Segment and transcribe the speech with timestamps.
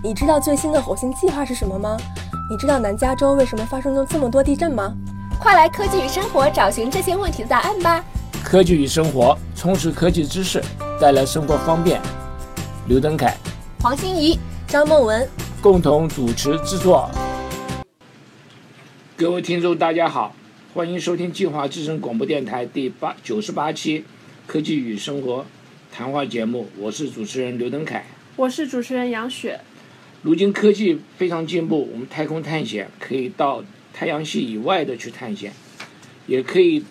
[0.00, 1.96] 你知道最新的火星计划是什么吗？
[2.48, 4.94] 你知道南加州为什么发生了这么多地震吗？
[5.40, 8.04] 快来科技与生活找寻这些问题的答案吧！
[8.44, 10.62] 科技与生活，充实科技知识，
[11.00, 12.00] 带来生活方便。
[12.86, 13.36] 刘登凯、
[13.80, 14.38] 黄欣怡、
[14.68, 15.28] 张梦文
[15.60, 17.10] 共同主持制作。
[19.16, 20.32] 各位听众，大家好，
[20.74, 24.04] 欢迎收听计划之声广播电台第八九十八期
[24.46, 25.44] 科技与生活
[25.90, 28.04] 谈话节目，我是主持人刘登凯。
[28.36, 29.58] 我是主持人杨雪。
[30.28, 33.64] 如今科技非常进步，我们太空探险可以到
[33.94, 35.54] 太阳系以外的去探险，
[36.26, 36.84] 也可以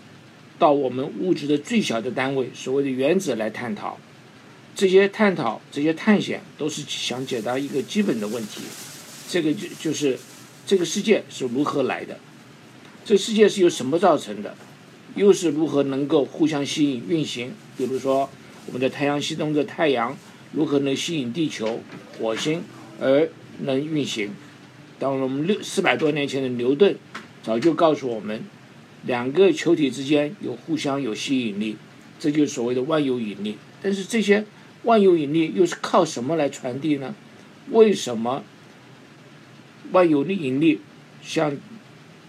[0.58, 4.00] 到我们物质的最小的单位，所谓的原子来探讨。
[4.74, 8.62] 这些探讨、这些探险，都是想解答一个基本的问题：
[9.30, 10.18] 这个就就是
[10.66, 12.18] 这个世界是如何来的？
[13.06, 14.56] 这世界是由什么造成的？
[15.16, 17.52] 又是如何能够互相吸引运行？
[17.78, 18.32] 比如说，
[18.66, 20.18] 我们的太阳系中的太阳。
[20.54, 21.82] 如何能吸引地球、
[22.18, 22.64] 火星
[23.00, 23.30] 而
[23.60, 24.32] 能运行？
[25.00, 26.98] 当我们六四百多年前的牛顿
[27.44, 28.44] 早就告诉我们，
[29.04, 31.78] 两个球体之间有互相有吸引力，
[32.20, 33.58] 这就是所谓的万有引力。
[33.82, 34.46] 但是这些
[34.84, 37.14] 万有引力又是靠什么来传递呢？
[37.70, 38.44] 为什么
[39.92, 40.82] 万有引力
[41.22, 41.56] 像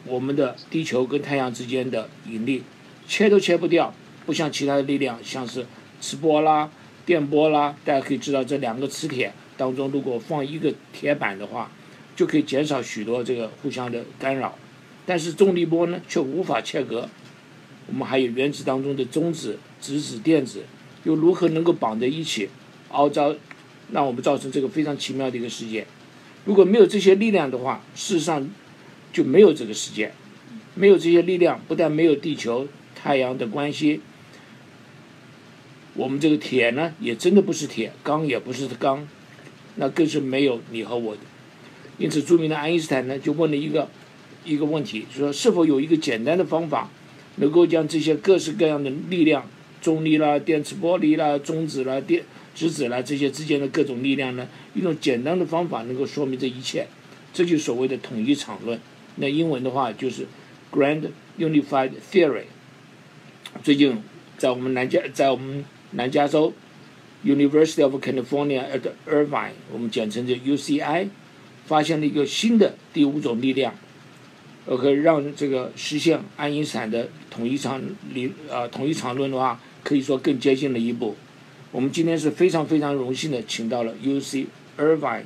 [0.04, 2.62] 我们的地球跟太阳之间的引力
[3.06, 3.94] 切都切不掉？
[4.26, 5.64] 不像其他的力量，像是
[6.00, 6.70] 磁波啦。
[7.06, 11.70] 电波啦，大家可以知道，这两个磁铁当中，如果放一个铁板的话，
[12.16, 14.56] 就可以减少许多这个互相的干扰。
[15.04, 17.10] 但是重力波呢，却无法切割。
[17.88, 20.62] 我们还有原子当中的中子、质子、电子，
[21.04, 22.48] 又如何能够绑在一起，
[22.90, 23.34] 凹造，
[23.92, 25.86] 让我们造成这个非常奇妙的一个世界？
[26.44, 28.48] 如果没有这些力量的话，事实上
[29.12, 30.12] 就没有这个世界。
[30.74, 34.00] 没有这些力量，不但没有地球、太阳的关系。
[35.94, 39.08] 我们这个铁呢，也真的不是铁，钢也不是钢，
[39.78, 41.22] 那更是没有你和我的。
[41.96, 43.88] 因此，著名的爱因斯坦呢，就问了一个
[44.44, 46.90] 一个问题，说是否有一个简单的方法，
[47.36, 49.48] 能够将这些各式各样的力量，
[49.80, 52.22] 重力啦、电磁波力啦、中子啦、电
[52.54, 56.86] 质子啦这些之间的各种力量呢，一种简单的方法能够说明这一切，
[57.32, 58.78] 这就是所谓的统一场论。
[59.16, 60.26] 那英文的话就是
[60.72, 61.08] Grand
[61.38, 62.44] Unified Theory。
[63.64, 64.02] 最近
[64.36, 66.52] 在我们南加，在我们南加州
[67.24, 71.08] University of California at Irvine，我们简称叫 UCI，
[71.66, 73.74] 发现了一个新的第五种力量，
[74.66, 77.82] 呃，可以让这个实现爱因斯坦的统一场
[78.14, 81.16] 理啊统一场论的话，可以说更接近了一步。
[81.72, 84.46] 我们今天是非常非常荣幸的，请到了 UC
[84.78, 85.24] Irvine，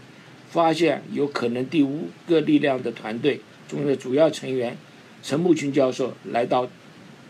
[0.48, 4.76] 发现有可能第五个力量的团队中的主要成员
[5.22, 6.68] 陈木群教授来到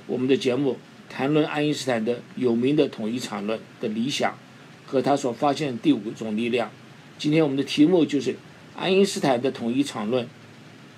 [0.07, 0.79] 我们的节目。
[1.11, 4.35] 谈论爱因斯坦的有名的统一场论的理想，
[4.93, 6.71] 和他所发现的第五种力量。
[7.17, 8.37] 今天我们的题目就是
[8.77, 10.29] 爱因斯坦的统一场论，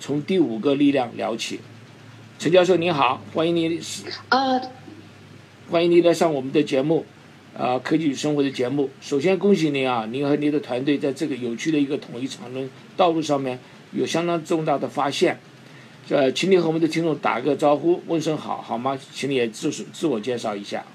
[0.01, 1.61] 从第五个力量聊起。
[2.37, 3.81] 陈教授您好，欢迎您。
[4.27, 4.61] 呃，
[5.71, 7.05] 欢迎您来上我们的节目，
[7.57, 8.89] 啊，科技与生活的节目。
[8.99, 13.57] 首先恭喜您啊，您和您的团队在这个有趣的一个统一场论道路上面
[13.93, 15.39] 有相当重大的发现。
[16.09, 18.99] 呃，请你和我们的听众打个招呼，问声好，好吗？
[19.13, 20.85] 请你也自自我介绍一下。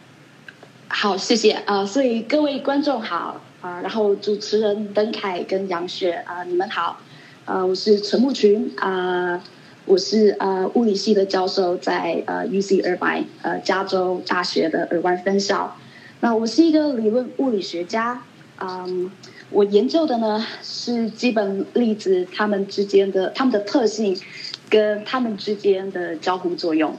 [0.93, 1.87] 好，谢谢啊。
[1.87, 6.99] 所以各位观众好啊，然后主持人邓凯跟杨雪啊，你们好。
[7.45, 9.41] 啊，我是陈木群啊，
[9.87, 15.77] 我是呃物理系的教授，在呃 U C Irvine 呃加州大学的尔湾分校。
[16.19, 18.22] 那我是一个理论物理学家，
[18.59, 19.12] 嗯，
[19.51, 24.21] 我研究的呢是基本粒子它们之间的它们的特性。
[24.69, 26.97] 跟它们之间的交互作用。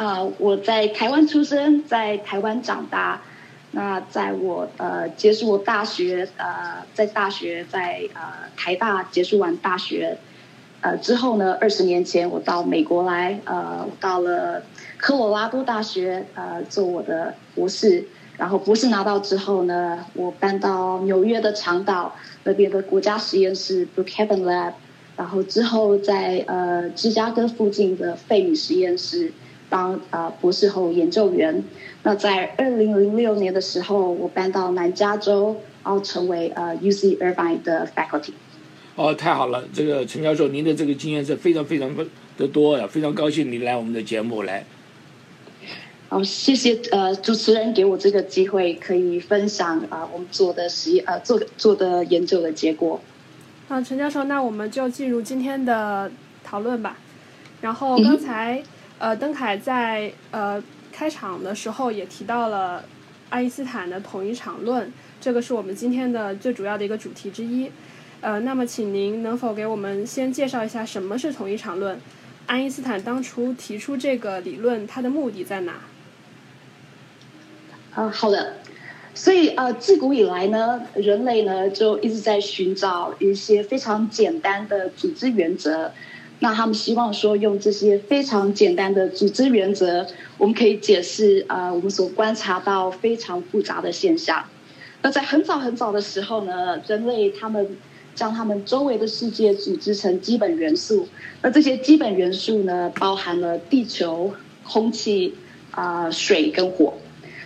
[0.00, 3.20] 啊，我在台湾出生，在台湾长大。
[3.72, 10.16] 那在我呃结束我大学呃在大学在呃台大结束完大学
[10.80, 14.62] 呃之后呢，二十年前我到美国来呃我到了
[14.96, 18.08] 科罗拉多大学呃做我的博士。
[18.38, 24.72] 然后博士拿到之后呢，我搬到纽约的长岛那边的国家实验室 Brookhaven Lab。
[25.18, 29.30] 然后之后在呃芝加哥附近的费米实验室
[29.70, 31.64] 当呃博士后研究员。
[32.02, 38.32] 那在二零零六年的时候，我搬到南加州，然后成为呃 U C Irvine 的 faculty。
[38.96, 39.64] 哦，太好了！
[39.72, 41.90] 这个陈教授，您的这个经验是非常非常
[42.36, 44.64] 的多呀，非常高兴您来我们的节目来。
[46.08, 53.00] 好，谢谢呃主持人给我这个机会，可以分享啊我们做的实验呃做做的研究的结果。
[53.68, 56.10] 啊，陈教授，那我们就进入今天的
[56.42, 56.98] 讨论吧。
[57.60, 58.62] 然后刚才
[59.00, 60.62] 呃，邓凯在呃
[60.92, 62.84] 开场的时候也提到了
[63.30, 67.70] 爱因斯坦的统一场论，这个是我们今天的最主要的一个主题之一。
[68.20, 71.98] 呃，那么请您能否给我们先介绍一下什么是统一场论？
[72.44, 75.80] 爱因斯坦当初提出这个理论，它的目的在哪？
[77.94, 78.56] 呃，好的。
[79.14, 85.90] 所以呃，自古以来呢，人类呢就一直在寻找一些非常简单的组织原则。
[86.40, 90.06] 那他们希望说，用这些非常简单的组织原则，
[90.38, 94.44] 我们可以解释呃我们所观察到非常复杂的现象。
[95.02, 97.76] 那在很早很早的时候呢，人类他们
[98.14, 101.06] 将他们周围的世界组织成基本元素。
[101.42, 104.32] 那这些基本元素呢，包含了地球、
[104.64, 105.34] 空气、
[105.70, 106.94] 啊水跟火。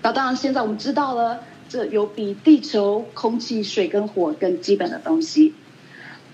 [0.03, 1.41] 那当然，现在我们知道了。
[1.67, 5.55] 这有比地球、空气、水跟火更基本的东西。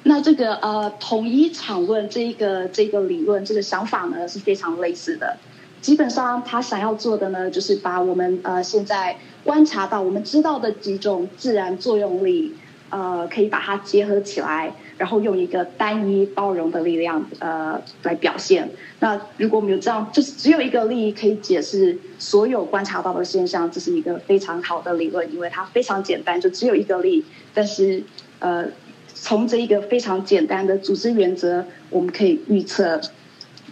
[0.03, 5.37] 那这个呃统一场论这一个这个理论这个想法呢是非常类似的。
[5.81, 12.55] 基本上他想要做的呢，就是把我们呃现在观察到、我们知道的几种自然作用力。
[12.93, 18.69] 呃，可以把它结合起来，然后用一个单一包容的力量，呃，来表现。
[18.99, 27.25] 那如果我们有这样，就是只有一个力可以解释所有观察到的现象，这是一个非常好的理论，因为它非常简单，就只有一个力。
[27.55, 28.03] 但是，
[28.41, 28.67] 呃，
[29.15, 33.01] 从这一个非常简单的组织原则，我们可以预测，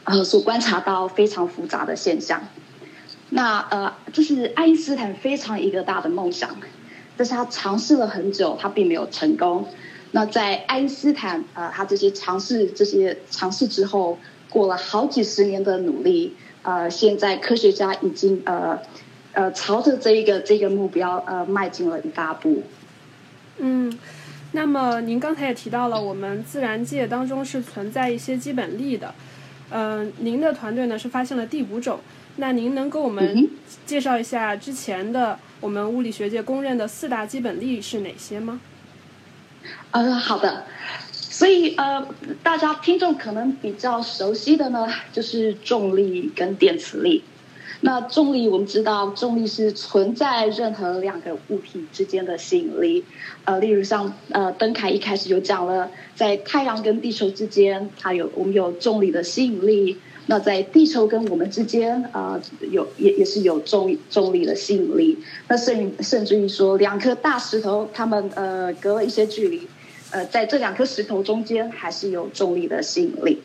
[0.04, 2.42] 呃，所观察到非常复杂的现象。
[3.30, 6.56] 那呃，这是爱因斯坦非常一个大的梦想。
[7.16, 9.66] 但是他尝试了很久，他并没有成功。
[10.12, 14.16] 那在爱因斯坦呃，他这些尝试这些尝试之后，
[14.48, 18.78] 过了好几十年的努力，呃，现在科学家已经呃
[19.32, 22.62] 呃朝着这一个这个目标呃迈进了一大步。
[23.58, 23.98] 嗯，
[24.52, 29.14] 那么您刚才也提到了，我们自然界当中是存在一些基本力的。
[29.70, 32.00] 嗯，您的团队呢是发现了第五种。
[32.36, 33.50] 那您能给我们
[33.84, 35.38] 介绍一下之前的？
[35.60, 38.60] 我们物理学界公认的四大基本力是哪些吗？
[39.90, 40.64] 呃，好的。
[41.10, 42.06] 所以呃，
[42.42, 47.24] 大家听众可能比较熟悉的呢，就是重力跟电磁力。
[47.80, 53.04] 那重力我们知道，重力是存在任何两个物体之间的吸引力。
[53.44, 59.96] 呃，例如像呃，登凯一开始就讲了，在太阳跟地球之间，它有我们有重力的吸引力。
[60.30, 62.38] 那在地球跟我们之间啊，
[62.70, 65.16] 有也也是有重重力的吸引力。
[65.48, 69.66] 那甚甚至于说，两颗大石头，它们呃隔了一些距离，
[70.10, 73.40] 呃，在这两颗石头中间还是有重力的吸引力。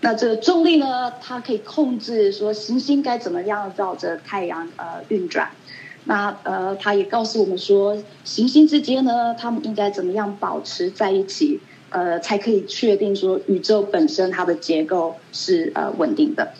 [0.00, 5.50] 那这个重力呢，它可以控制说行星该怎么样绕着太阳呃运转。
[6.04, 11.60] 那呃，它也告诉我们说，行星之间呢，它们应该怎么样保持在一起。
[11.88, 16.52] 呃，才可以确定说宇宙本身它的结构是呃稳定的。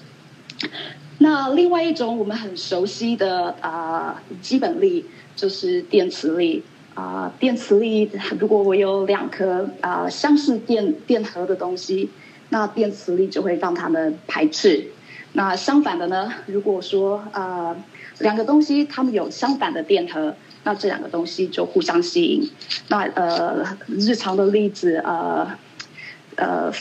[1.18, 5.04] 那另外一种我们很熟悉的啊基本力
[5.34, 6.62] 就是电磁力
[6.94, 12.08] 啊，电磁力如果我有两颗啊相似电电荷的东西，
[12.48, 14.88] 那电磁力就会让他们排斥。
[15.32, 17.76] 那相反的呢，如果说啊
[18.18, 20.34] 两个东西它们有相反的电荷。
[20.68, 22.50] 那这两个东西就互相吸引。
[22.88, 25.48] 那呃，日常的例子呃
[26.34, 26.72] 呃，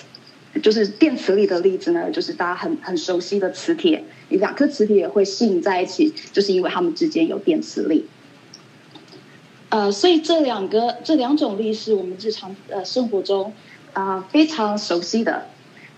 [0.60, 8.08] 就是电磁力的例子呢，就是大家很很熟悉的磁铁，两颗磁铁会吸引在一起，就是因为它们之间有电磁力。
[9.70, 13.54] 呃，所以这两个这两种力是我们日常呃生活中
[13.94, 15.46] 啊非常熟悉的。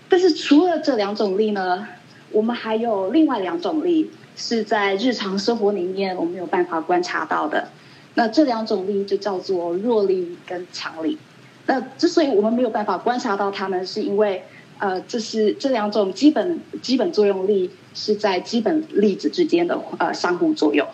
[0.08, 1.86] 但是除了这两种力呢，
[2.30, 7.68] 我们还有另外两种力是在日常生活里面我们没有办法观察到的。
[8.14, 11.18] 那这两种力就叫做弱力跟强力。
[11.66, 14.42] 那之所以我们没有办法观察到它们，是因为
[14.78, 20.86] 呃，这是这两种基本基本作用力是在基本粒子之间的呃相互作用。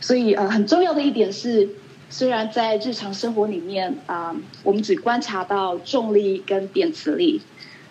[0.00, 1.68] 所以呃，很重要的一点是，
[2.08, 7.42] 虽然在日常生活里面啊，我们只观察到重力跟电磁力，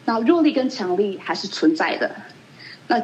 [0.09, 2.09] 那弱力跟强力还是存在的。
[2.87, 2.99] 那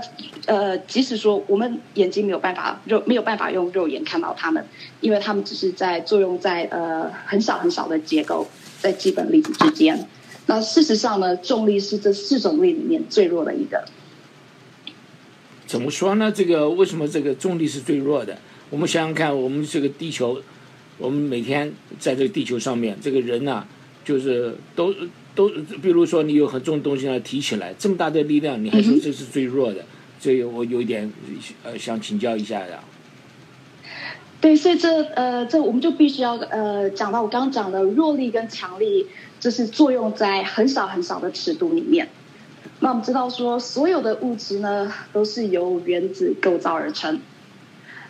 [0.47, 4.65] 呃，即使说我们眼睛没有办法肉没有办法用肉眼看到它们，
[5.01, 8.47] 因为它们只是在作用在呃很少很少的结构
[8.79, 10.07] 在基本粒子之间。
[10.47, 13.85] 那事实上呢，重力是这四种力里面最弱的一个。
[15.67, 16.31] 怎么说呢？
[16.31, 18.35] 这个为什么这个重力是最弱的？
[18.71, 20.41] 我们想想看，我们这个地球，
[20.97, 23.63] 我们每天在这个地球上面，这个人呢，
[24.03, 24.91] 就是都。
[25.35, 25.49] 都，
[25.81, 29.83] 比如说你有很重的东西要提起来，这么大的力量，你还说这是最弱的，
[30.19, 31.11] 所以我有一点
[31.63, 32.79] 呃想请教一下的。
[34.41, 39.07] 对，所以这呃这我们就必须要呃讲到我刚刚讲的弱力跟强力，
[39.39, 42.07] 这是作用在很少很少的尺度里面。
[42.79, 47.19] 那我们知道说，所有的物质呢都是由原子构造而成。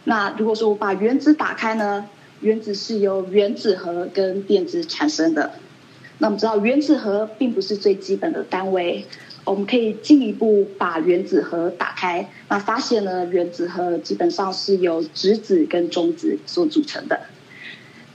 [0.04, 2.08] 那如果说我把原子打开呢，
[2.42, 5.54] 原子是由原子核跟电子产生的。
[6.18, 9.06] 那我们知道原子核并不是最基本的单位，
[9.44, 17.20] 我们可以进一步把原子核打开，那发现呢，原子核基本上是由质子跟中子所组成的。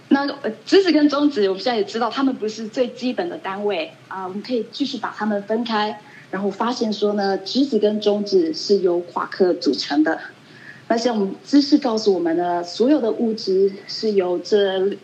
[0.09, 0.27] 那
[0.65, 10.19] 质子跟中子，我们现在也知道，它们不是最基本的单位啊，我们可以继续把它们分开，然后发现说呢，质子跟中子是由夸克组成的。
[10.89, 14.97] 那像我们知识告诉我们呢，所有的物质是由这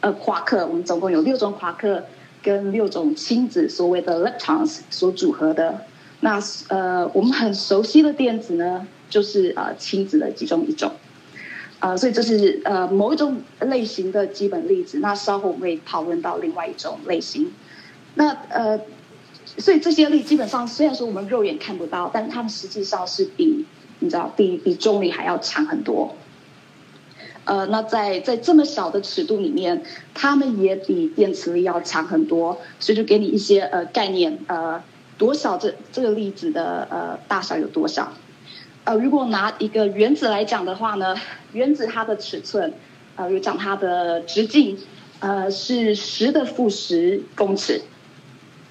[0.00, 2.04] 呃夸克，我们总共有六种夸克。
[2.42, 5.86] 跟六种亲子，所谓的 leptons 所组合的。
[6.20, 10.92] 那呃，我们很熟悉的电子呢，就是呃亲子的其中一种。
[11.80, 14.98] 呃，所以这是呃某一种类型的基本粒子。
[15.00, 17.50] 那稍后我们会讨论到另外一种类型。
[18.14, 18.78] 那呃，
[19.58, 23.64] 所以这些力基本上虽然说我们肉眼看不到，但它们实际上是比
[23.98, 26.14] 你知道比比重力还要强很多。
[27.44, 29.82] 呃，那在在这么小的尺度里面，
[30.14, 34.80] 它们也比电磁力要强很多，所以就给你一些呃概念，呃，
[35.18, 38.12] 多少这这个粒子的呃大小有多少？
[38.84, 41.16] 呃，如果拿一个原子来讲的话呢，
[41.52, 42.72] 原子它的尺寸，
[43.16, 44.78] 呃，有讲它的直径，
[45.18, 47.82] 呃，是十的负十公尺，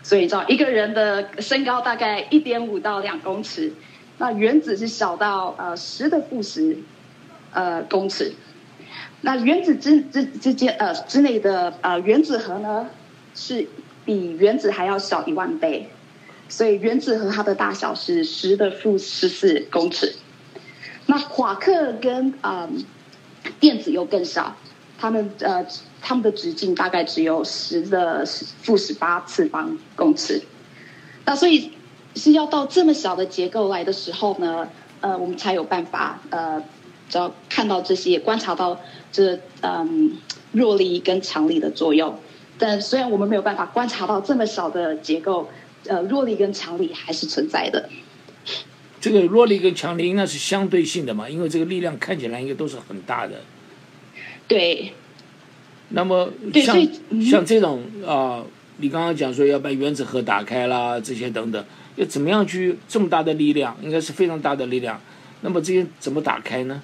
[0.02, 3.74] 所以知道一个人的身高大概一点五到两公尺，
[4.18, 6.78] 那原子是小到呃十的负十
[7.52, 8.34] 呃公尺。
[9.24, 12.90] 那原子之之之间呃之内的呃原子核呢，
[13.36, 13.68] 是
[14.04, 15.88] 比原子还要小一万倍，
[16.50, 20.16] 所以原子核它的大小是十的负十四公尺。
[21.06, 22.84] 那夸克跟嗯
[23.60, 24.56] 电子又更小，
[24.98, 25.64] 它们呃
[26.02, 28.26] 它们的直径大概只有十的
[28.64, 30.42] 负十八次方公尺。
[31.26, 31.72] 那所以
[32.16, 34.68] 是要到这么小的结构来的时候呢，
[35.02, 36.64] 呃我们才有办法呃。
[37.12, 38.80] 只要看到这些，观察到
[39.12, 40.14] 这嗯
[40.54, 42.18] 弱力跟强力的作用，
[42.58, 45.50] 但虽然我们没有办法观察到这么小的结构，
[45.86, 47.90] 呃，弱力跟强力还是存在的。
[49.02, 51.28] 这个弱力跟强力应该是相对性的嘛？
[51.28, 53.42] 因为这个力量看起来应该都是很大的。
[54.48, 54.94] 对。
[55.90, 56.88] 那么像
[57.22, 58.42] 像这种啊，
[58.78, 61.62] 你刚刚讲说要把原子核打开啦，这些等等，
[61.98, 65.02] 要怎么样去这么大的力量，应该是非常大的力量。
[65.42, 66.82] 那么这些怎么打开呢？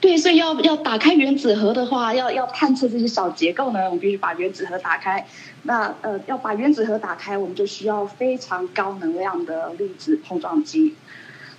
[0.00, 5.26] 对，所以要要打开原子核的话，要要探测这些小结构呢，我们必须把原子核打开。
[5.62, 10.94] 那呃，要把原子核打开，我们就需要非常高能量的粒子碰撞机。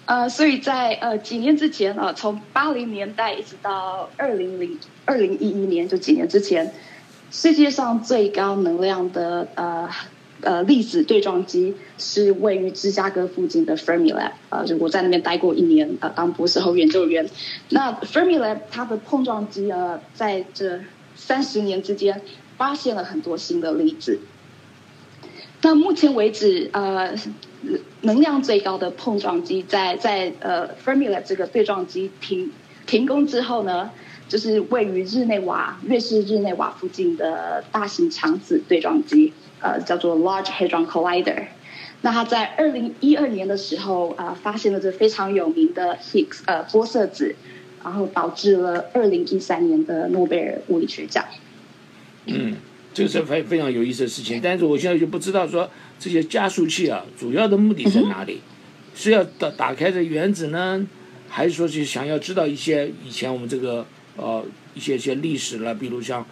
[0.05, 6.73] 呃，所以在呃几年之前啊，从八零年代一直到二零零二零一一年，就几年之前，
[7.31, 9.89] 世界上最高能量的呃。
[10.41, 17.29] 呃，粒子对撞机是位于芝加哥附近的 Fermilab，呃，就我在那边待过一年，呃，当博士后研究员。
[17.69, 20.81] 那 Fermilab 它的碰撞机呃，在这
[21.15, 22.21] 三十年之间
[22.57, 24.19] 发现了很多新的粒子。
[25.61, 27.13] 那目前为止，呃，
[28.01, 32.51] 能量最高的碰撞机在在呃 Fermilab 这个对撞机停
[32.87, 33.91] 停工之后呢，
[34.27, 39.33] 就是位于日内瓦，瑞士日内瓦附近的大型强子对撞机。
[39.61, 41.45] 呃，叫做 Large Hadron Collider。
[42.03, 47.35] 那他在二零一二年的时候啊，发现了这非常有名的 Higgs 呃玻色子，
[47.83, 51.23] 然后导致了二零一三年的诺贝尔物理学奖。
[52.25, 52.55] 嗯，
[52.91, 54.41] 这个是非非常有意思的事情。
[54.41, 58.41] 但是我现在就不知道说这些加速器啊，主要的目的在哪里？
[58.95, 60.83] 是要打打开这原子呢，
[61.29, 63.85] 还是说是想要知道一些以前我们这个
[64.17, 66.25] 呃一些一些历史了，比如像。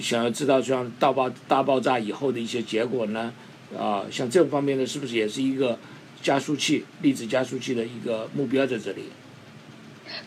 [0.00, 3.32] 想要知道像大爆大爆炸以后的一些结果呢？
[3.78, 5.78] 啊，像这方面呢，是不是也是一个
[6.22, 9.04] 加速器粒子加速器的一个目标在这里？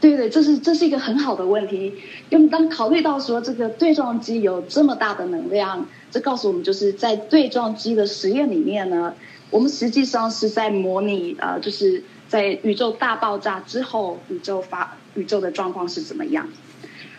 [0.02, 1.94] 对对，这是这是一个很好的问题。
[2.30, 9.14] 因为当考虑到说这个对撞机有这么大的能量，这告诉我们就是在对撞机的实验里面呢，
[9.50, 16.50] 我们实际上是在模拟呃，就是在宇宙大爆炸之后，宇宙发宇宙的状况是怎么样。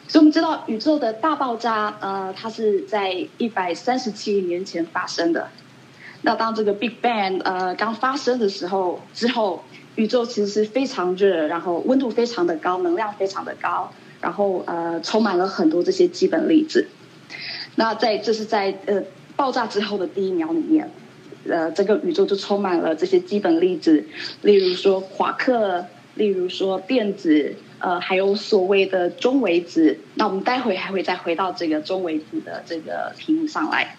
[0.09, 5.49] 所以我们知道宇宙的大爆炸，呃，它是在一百三十七亿年前发生的。
[6.23, 9.62] 那当这个 Big Bang 呃刚发生的时候，之后
[9.97, 16.88] 宇宙其实是非常热，然后温度非常的高，能量非常的高，然后呃充满了很多这些基本粒子。
[17.77, 19.03] 那在这是在呃
[19.37, 20.91] 爆炸之后的第一秒里面，
[21.49, 24.05] 呃这个宇宙就充满了这些基本粒子，
[24.41, 25.85] 例如说夸克，
[26.18, 27.56] 例如说电子。
[27.80, 33.94] 呃，还有所谓的中微子，那我们待会还会再回到这个中微子的这个题目上来。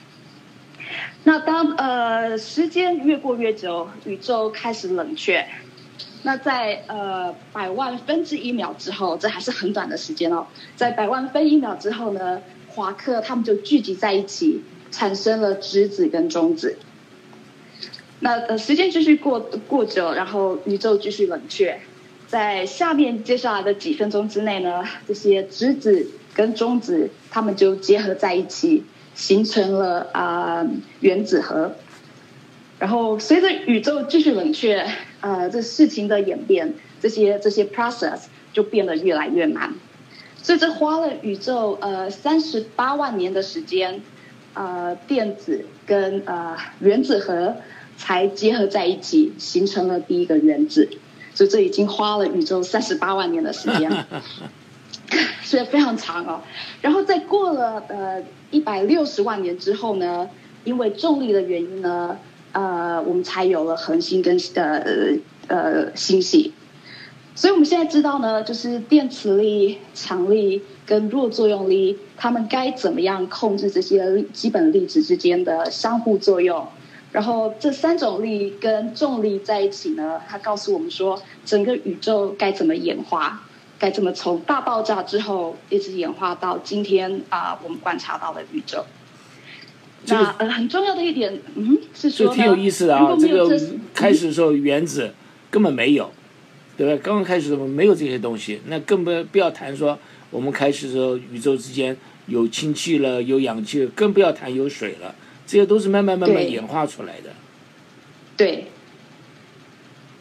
[1.23, 5.47] 那当呃时间越过越久，宇宙开始冷却，
[6.23, 14.61] 那在呃百万分之一秒之后，这还是很短的时间哦，在百万分一秒之后呢，夸克他们就聚集在一起，
[14.91, 16.77] 产生了质子跟中子。
[18.19, 21.79] 那呃，时间继续过过久，然后宇宙继续冷却，
[22.29, 28.83] 在下面接下来的几分钟之内呢，这些质子跟中子它们就结合在一起，
[29.15, 30.63] 形成了啊
[30.99, 31.73] 原子核。
[32.77, 34.85] 然后随着宇宙继续冷却，
[35.21, 38.19] 呃，这事情的演变，这些这些 process
[38.53, 39.73] 就变得越来越慢。
[40.37, 44.01] 所以这花了宇宙呃三十八万年的时间，
[44.53, 47.55] 呃，电子跟呃原子核
[47.97, 50.87] 才结合在一起，形成了第一个原子。
[51.39, 53.89] 所以这已经花了宇宙三十八万年的时间，
[55.41, 56.41] 所以非常长哦。
[56.81, 60.29] 然后在过了呃一百六十万年之后呢，
[60.65, 62.17] 因为重力的原因呢。
[62.51, 64.83] 呃，我们才有了恒星跟呃
[65.47, 66.51] 呃星系，
[67.35, 76.67] 所以我们现在知道呢，就是电磁力、强力跟弱作用力，它们该怎么样控制这些基本粒子之间的相互作用？
[77.11, 83.47] 然后这三种力跟重力在一起呢，它告诉我们说，整个宇宙该怎么演化，
[83.79, 88.85] 该怎么从大爆炸之后一直演化到今天啊，我们观察到的宇宙。
[90.05, 93.15] 那呃，很重要的一点，嗯，是说挺有意思的啊。
[93.19, 93.59] 这个
[93.93, 95.13] 开始的时候原子
[95.51, 96.11] 根本没有，
[96.77, 97.01] 对吧？
[97.03, 99.97] 刚刚开始的时候没有这些东西，那更不不要谈说
[100.29, 101.97] 我们开始的时候宇宙之间
[102.27, 105.13] 有氢气了，有氧气了，更不要谈有水了，
[105.49, 107.31] 这些都是慢慢慢慢演化出来的。
[108.37, 108.65] 对，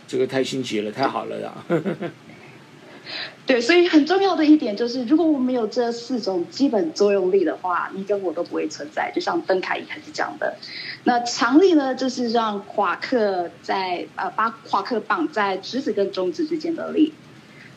[0.06, 1.52] 这个太新奇了，太好了呀！
[3.44, 9.12] 对，所以很重要的一点就是，如果我们有这四种基本作用力的话，你跟我都不会存在。
[9.14, 10.56] 就像邓凯一开始讲的，
[11.04, 17.12] 那强力呢，就是让夸克在呃把夸克绑在质子跟中子之间的力。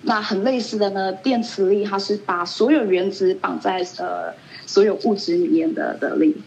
[0.04, 4.34] 那很类似的呢，电磁力它是把所有原子绑在呃
[4.66, 6.38] 所有物质里面的的力。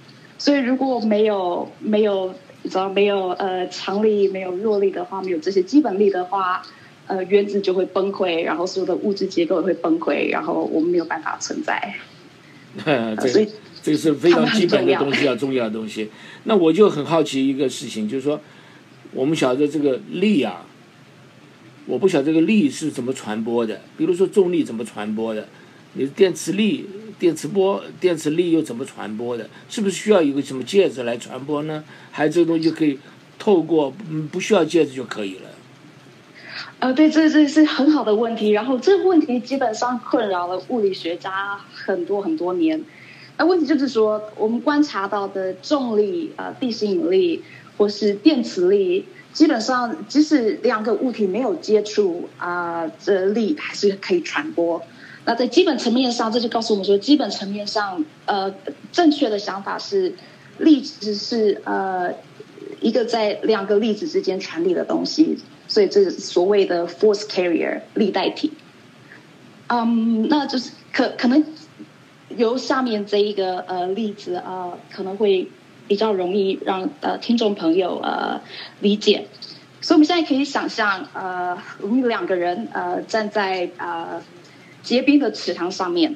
[0.44, 6.62] 所以如果没有没有你知道没有呃强力没有弱力的话，没有这些基本力的话。
[7.06, 11.94] 呃，原子就会崩溃，然后所有的物质结构也会崩溃，然后我们没有办法存在。
[13.20, 13.46] 所以
[13.82, 16.08] 这个是非常基本的东西啊，重要的东西。
[16.44, 18.40] 那我就很好奇一个事情，就是说，
[19.12, 20.64] 我们晓得这个力啊，
[21.84, 23.82] 我不晓得这个力是怎么传播的。
[23.98, 25.46] 比如说重力怎么传播的？
[25.92, 26.86] 你的电磁力、
[27.18, 29.48] 电磁波、电磁力又怎么传播的？
[29.68, 31.84] 是不是需要有个什么介质来传播呢？
[32.10, 32.98] 还是这个东西可以
[33.38, 35.50] 透过嗯不需要介质就可以了？
[36.80, 38.50] 呃，对，这这是很好的问题。
[38.50, 42.84] 然后这个问题基本上困扰了物理学家很多很多年。
[43.38, 47.42] 那问题就是说，我们观察到的重力、呃，地心引力
[47.76, 54.82] 或是电磁力，基本上即使两个物体没有接触啊，这力还是可以传播。
[55.24, 58.54] 那在基本层面上，这就告诉我们说，基本层面上，呃，
[58.92, 60.14] 正确的想法是，
[60.58, 62.12] 粒子是呃
[62.80, 65.38] 一个在两个粒子之间传递的东西。
[65.66, 68.52] 所以这是所谓的 force carrier 力代体，
[69.68, 71.42] 嗯，那就是可可能
[72.28, 75.48] 由下面这一个呃例子啊，可能会
[75.88, 78.38] 比较容易让呃听众朋友呃
[78.80, 79.26] 理解。
[79.80, 84.22] 所以我们现在可以想象，呃，我们两个人呃站在呃
[84.84, 86.14] 结冰的池塘上面，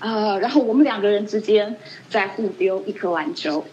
[0.00, 1.76] 呃，然后我们两个人之间
[2.08, 3.66] 在互丢一颗篮球，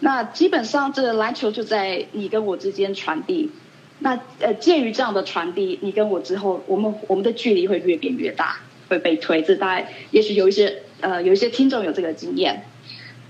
[0.00, 3.52] 那基本上这个篮球就在你跟我之间传递。
[4.00, 9.40] 那呃，鉴于这样的传递，你跟我之后，我们我们的距离会越变越大，会被推。
[9.40, 12.64] 这大概也许有一些呃，有一些听众有这个经验。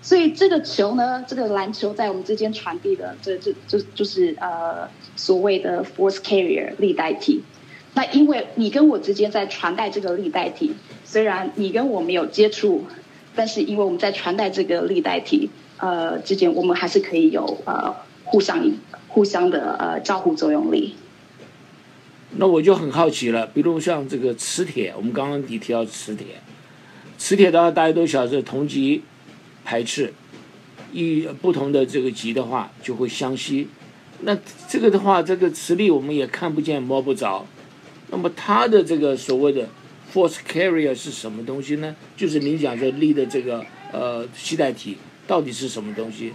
[0.00, 7.42] 所以这个球呢，这个篮球在我们之间传递的，这这就就是呃所谓的 force carrier 力代体。
[7.94, 10.72] 那因为你跟我之间在传带这个力代体，
[11.04, 12.84] 虽然你跟我没有接触，
[13.34, 18.70] 但是因为我们在传带这个力代体呃之间，我们还是可以有呃互相。
[19.14, 20.96] 互相的呃交互作用力。
[22.36, 26.26] 那我就很好奇了，比如像这个磁铁，我们刚刚提提到磁铁，
[27.16, 29.02] 磁铁的话大家都晓得同极
[29.64, 30.12] 排斥，
[30.92, 33.68] 一不同的这个极的话就会相吸。
[34.22, 34.36] 那
[34.68, 37.46] 这个的话，这个磁力我们也看不见摸不着。
[38.14, 39.66] 那么它的这个所谓的
[40.12, 41.96] force carrier 是什么东西呢？
[42.16, 44.96] 就是你讲说力的这个呃吸带体
[45.26, 46.32] 到底是什么东西？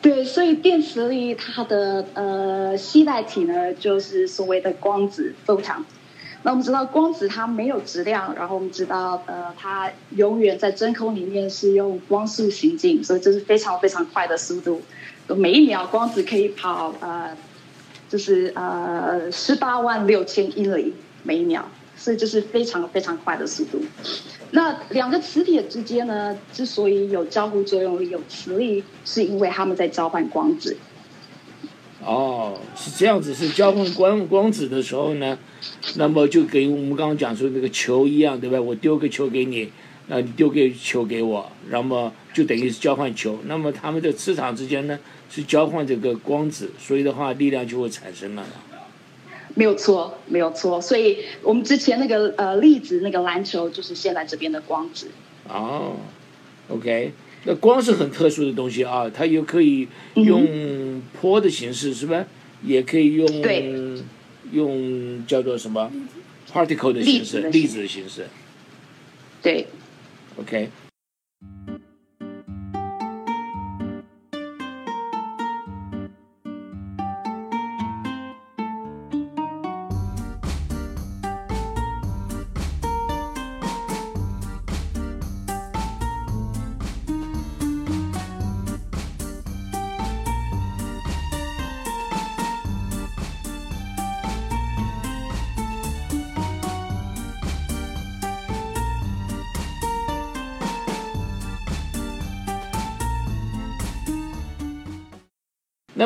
[0.00, 5.84] 对，所以电磁力它的呃吸带体呢，就是所谓的光子非常。
[6.42, 14.80] 那我们知道光子它没有质量，然后我们知道呃它永远在真空里面是用光速行进，所以这是非常非常快的速度。
[15.36, 17.36] 每一秒光子可以跑呃
[18.10, 20.92] 就是呃十八万六千英里
[21.22, 21.62] 每秒，
[21.96, 23.80] 所以这是非常非常快的速度。
[24.50, 30.76] 那两个磁铁之间呢，之所以有交互作用力、有磁力，是因为它们在交换光子。
[32.04, 35.38] 哦，是这样子，是交换光光子的时候呢，
[35.94, 38.60] 那么就跟我们刚刚讲说那个球一样，对吧？
[38.60, 39.70] 我丢个球给你，
[40.12, 43.38] 那你丢给球给我，那么就等于是交换球。
[43.46, 44.98] 那么他们的磁场之间呢，
[45.30, 48.44] 是交换这个光子，所以的话力量就会产生了。
[49.54, 50.80] 没有错，没有错。
[50.80, 55.12] 所以我们之前那个呃粒子那个篮球，就是现在这边的光子。
[55.48, 55.94] 哦
[56.68, 57.12] ，OK。
[57.44, 62.26] 那光是很特殊的东西啊，它又可以用波的形式，是吧？
[62.64, 63.28] 也可以用
[64.50, 65.88] 用叫做什么
[66.52, 68.26] particle 的形式，粒子的形式。
[69.40, 69.68] 对。
[70.40, 70.79] OK。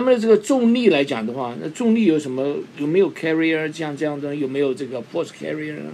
[0.04, 2.56] 那么这个重力来讲的话，那重力有什么？
[2.76, 4.36] 有没有 carrier 这样这样的？
[4.36, 5.92] 有没有这个 force carrier 呢？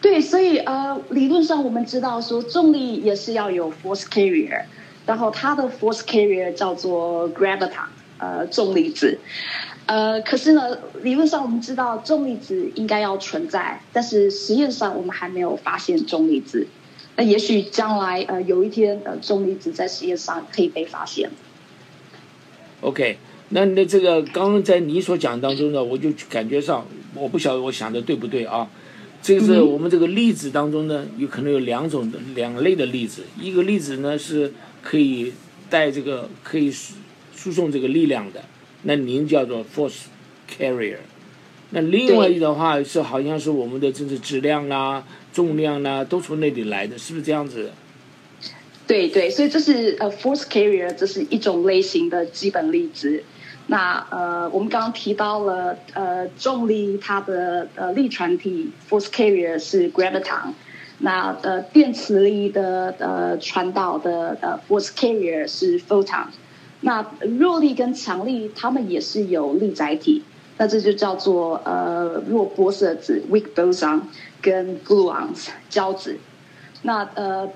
[0.00, 4.62] 对，所以呃，理论上我们知道说重力也是要有 force carrier，
[5.04, 9.18] 然后它的 force carrier 叫做 graviton，呃，重力子。
[9.84, 16.66] 呃，可是呢，理论上我们知道重力子应该要存在，但是实验上我们还没有发现重力子。
[17.16, 21.28] 那也许将来呃有一天呃重力子在实验上可以被发现。
[22.84, 23.16] OK，
[23.48, 28.68] 那那这个刚刚在你所讲当中呢，我就感觉上，我不晓得我想的对不对啊？
[29.22, 35.32] 这个是我们这个例子当中呢，有可能有两种的两类的例子，一个例子呢是可以
[35.70, 36.92] 带这个可以输
[37.34, 38.44] 输送这个力量的，
[38.82, 40.02] 那您叫做 force
[40.46, 40.98] carrier。
[41.70, 47.72] 那另外一的话是好像是我们的就是质量啦、重量啦都从那里来的，是不是这样子？
[48.86, 53.22] 对对，所以这是呃 force carrier，这是一种类型的基本粒子。
[53.68, 60.52] 那呃，我们刚刚提到了呃重力它的呃力传体 force carrier 是 graviton，
[60.98, 66.26] 那呃电磁力的呃传导的呃 force carrier 是 photon。
[66.82, 70.22] 那弱力跟强力它们也是有力载体，
[70.58, 74.02] 那这就叫做呃弱玻色子 weak boson
[74.42, 76.18] 跟 gluons 胶子。
[76.82, 77.48] 那呃。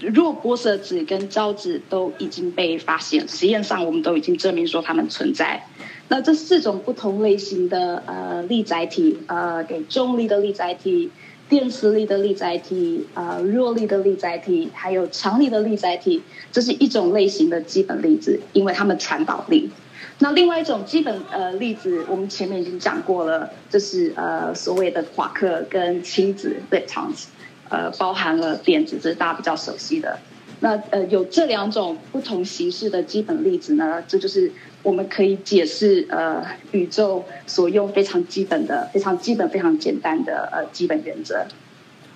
[0.00, 5.64] 弱玻色子跟胶子都已经被发现，实验上我们都已经证明说它们存在。
[6.08, 11.10] 那这四种不同类型的呃力载体，呃给重力的力载体、
[11.48, 19.70] 电磁力的力载体、呃弱力的力载体，还有强力的力载体，这是一种类型的基本粒子，因为它们传导力。
[20.18, 27.24] 那另外一种基本呃粒子，我们前面已经讲过了，这是呃所谓的夸克跟氢子 leptons。
[27.72, 30.18] 呃，包含了电子，这是大家比较熟悉的。
[30.60, 41.46] 那呃，有这两种不同形式的基本粒子呢，这就是我们可以解释呃宇宙所用非常基本的、非常基本、非常简单的呃基本原则。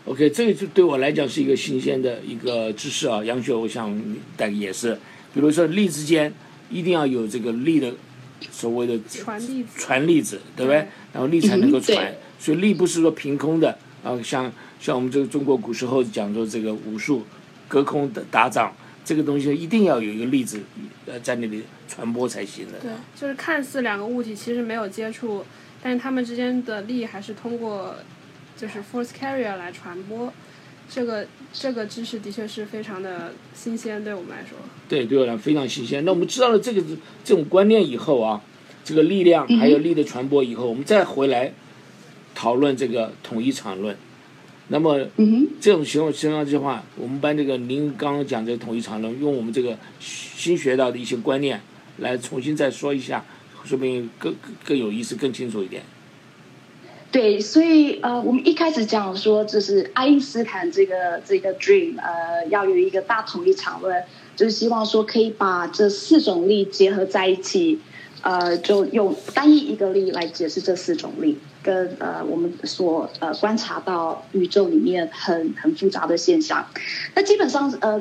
[0.04, 3.24] OK，这个就对我来讲是一个新鲜的一个知识啊。
[3.24, 3.98] 杨雪，我想
[4.36, 4.92] 大概也是，
[5.32, 6.30] 比如说力之间
[6.70, 7.90] 一定要有这个力的
[8.50, 10.86] 所谓的传粒子，传粒子，对不对？
[11.14, 14.52] 然后力才能够传，所以力不是说凭空的啊，像。
[14.80, 17.24] 像我们这个中国古时候讲说这个武术，
[17.68, 18.72] 隔空的打掌，
[19.04, 20.60] 这个东西一定要有一个例子，
[21.06, 22.78] 呃，在那里传播才行的。
[22.80, 25.44] 对，就是看似两个物体其实没有接触，
[25.82, 27.94] 但是它们之间的力还是通过，
[28.56, 30.32] 就是 force carrier 来传播。
[30.88, 34.56] 这个这个知识的确是非常的新鲜，对我们来说。
[34.88, 36.04] 对，对我来非常新鲜。
[36.04, 36.80] 那我们知道了这个
[37.24, 38.40] 这种观念以后啊，
[38.84, 41.52] 这个力量还有力的传播以后，我们再回来
[42.36, 43.96] 讨论这个统一场论。
[44.68, 44.98] 那么，
[45.60, 51.60] 这种情况情况之下，我们班这个您刚刚讲这个统一场论，用我们这个新学到的一些观念
[51.98, 53.24] 来重新再说一下，
[53.64, 55.82] 说不定更更有意思、更清楚一点。
[57.12, 64.02] 对，所以呃，我们一开始讲说，就是爱因斯坦这个这个 dream，呃，要有一个大统一场论，
[64.34, 67.78] 就是希望说可以把这四种力结合在一起，
[68.20, 71.38] 呃，就用单一一个力来解释这四种力。
[71.66, 76.64] 跟呃，我们所呃观察到宇宙里面很很复杂的现象，
[77.16, 78.00] 那基本上呃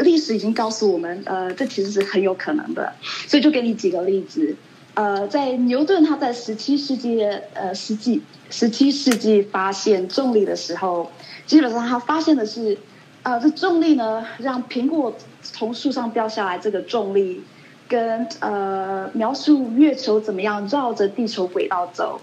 [0.00, 2.94] 历史已经告诉我们，呃，这其实是很有可能的，
[3.28, 4.56] 所以就给你几个例子，
[4.94, 11.12] 呃，在牛顿他在十七世纪呃世纪十七世纪发现重力的时候，
[11.44, 12.78] 基本上他发现的是，
[13.24, 17.42] 呃，这重力呢让苹果从树上掉下来这个重力，
[17.86, 22.20] 跟呃描述月球怎么样绕着地球轨道走，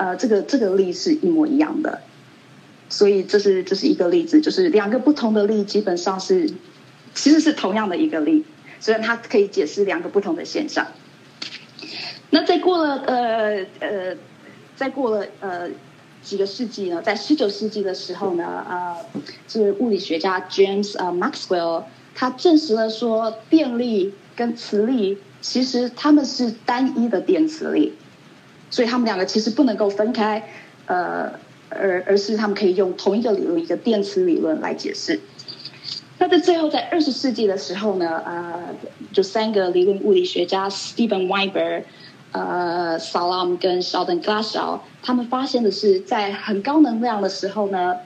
[0.00, 2.00] 呃，这个这个力是一模一样的。
[2.88, 6.50] 所以这是这是一个例子，就是两个不同的力基本上是
[7.14, 8.44] 其实是同样的一个力，
[8.80, 10.86] 虽然它可以解释两个不同的现象。
[12.30, 14.16] 那再过了呃呃，
[14.74, 15.68] 再过了呃
[16.22, 18.96] 几个世纪呢，在十九世纪的时候呢，呃，
[19.46, 21.84] 是物理学家 James 呃 Maxwell
[22.14, 27.92] 他证实了说，电力跟磁力其实他们是单一的电磁力，
[28.70, 30.42] 所以他们两个其实不能够分开，
[30.86, 31.32] 呃，
[31.68, 35.20] 而而是他们可以用同一个理论，一个电磁理论来解释。
[36.18, 38.74] 那在最后，在二十世纪的时候呢，呃，
[39.12, 41.82] 就三个理论物理学家 Stephen Weiber。
[42.32, 47.96] 呃，Salam 跟 Sheldon Glashow，他们发现的是，在很高能量的时候呢，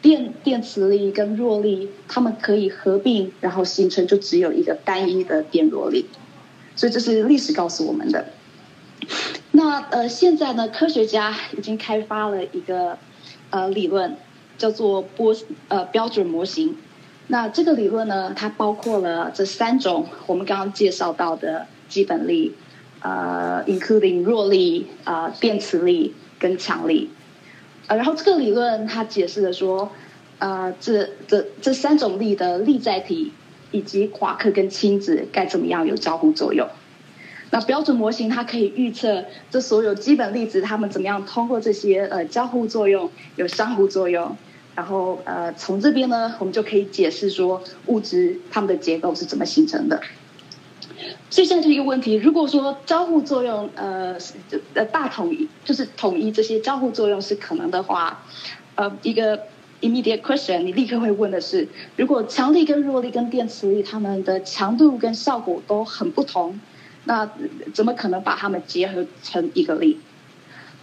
[0.00, 6.06] 电电磁力跟弱力，他们可以合并，然后形成就只有一个单一的电弱力。
[6.76, 8.26] 所以这是历史告诉我们的。
[9.52, 12.98] 那呃，现在呢，科学家已经开发了一个
[13.50, 14.16] 呃理论，
[14.58, 15.34] 叫做波
[15.68, 16.76] 呃标准模型。
[17.28, 22.54] 那这个理论呢，它包括了这三种我们刚刚介绍到的基本力。
[23.04, 27.10] 呃，including 弱力、啊电磁力跟强力，
[27.88, 29.90] 呃，然后这个理论它解释了说，
[30.38, 33.32] 呃，这这这三种力的力载体
[33.72, 36.68] 以及夸克跟氢子该怎么样有交互作用。
[37.52, 44.34] 那标准模型它可以预测这所有基本粒子它们怎么样通过这些呃交互作用有相互作用，
[44.74, 50.00] 然后呃从这边呢我们就可以解释说物质它们的结构是怎么形成的。
[51.28, 54.16] 所以现在就一个问题，如果说交互作用，呃，
[54.72, 58.22] 呃，大统一就是统一这些交互作用是可能的话，
[58.76, 59.38] 呃，一个
[59.82, 66.58] immediate question，你立刻会问的是，如果强力跟弱力跟电磁力它们的强度跟效果都很不同，
[67.04, 67.30] 那
[67.72, 69.98] 怎么可能把它们结合成一个力？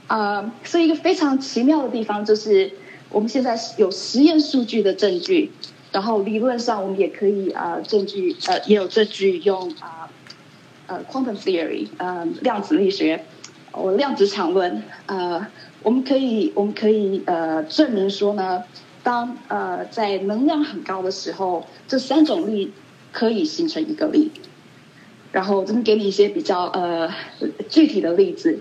[0.08, 2.71] 啊，所以一个非常奇妙的地方就是，
[3.10, 5.51] 我们现在有实验数据的证据，
[5.91, 10.10] 然后理论上我们也可以啊，证据呃也有证据用啊。
[10.88, 13.23] 呃，quantum theory，呃，量子力学，
[13.71, 15.45] 我量子场论，呃，
[15.84, 18.63] 我们可以，我们可以呃证明说呢，
[19.03, 22.73] 当呃在能量很高的时候，这三种力
[23.12, 24.32] 可以形成一个力。
[25.31, 27.09] 然后这边给你一些比较呃
[27.69, 28.59] 具体的例子，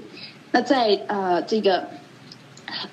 [0.53, 1.85] 那在呃这个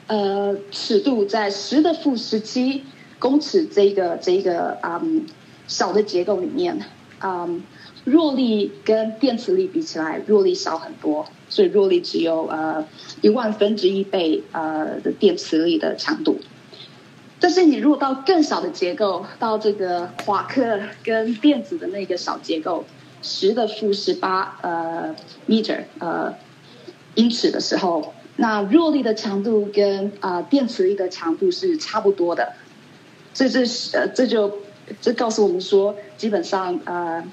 [0.07, 2.83] 呃尺度在十的负十七
[3.19, 5.25] 公尺这个这个嗯
[5.67, 6.79] 小的结构里面，
[7.21, 7.63] 嗯。
[8.05, 12.85] 弱力跟电磁力比起来，弱力小很多，所以弱力只有呃
[13.21, 16.37] 一万分之一倍呃的电磁力的强度。
[17.39, 22.85] 但是你如果到更小的结构，到这个夸克跟电子的那个小结构，
[23.25, 25.15] 十的负十八呃
[25.49, 26.33] meter 呃
[27.15, 32.53] 英尺的时候，那弱力的强度跟啊电磁力的强度是差不多的。
[33.33, 34.59] 这这是呃这就
[35.01, 37.23] 这告诉我们说，基本上呃。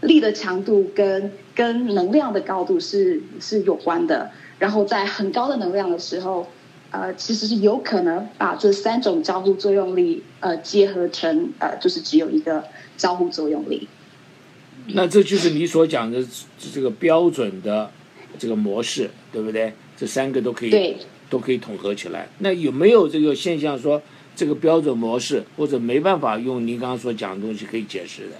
[0.00, 6.46] 力的强度跟跟能量的高度是是有关的，然后在很高的能量的时候，
[6.90, 12.64] 呃，其实是有可能把这三种交互作用力呃结合成呃，就是只有一个
[12.98, 13.88] 交互作用力。
[14.88, 16.24] 那这就是你所讲的
[16.72, 17.90] 这个标准的
[18.38, 19.72] 这个模式，对不对？
[19.96, 20.96] 这三个都可以
[21.30, 22.28] 都可以统合起来。
[22.38, 24.02] 那有没有这个现象说
[24.36, 28.36] 这个标准模式或者没办法用您刚刚所讲的东西可以解释的？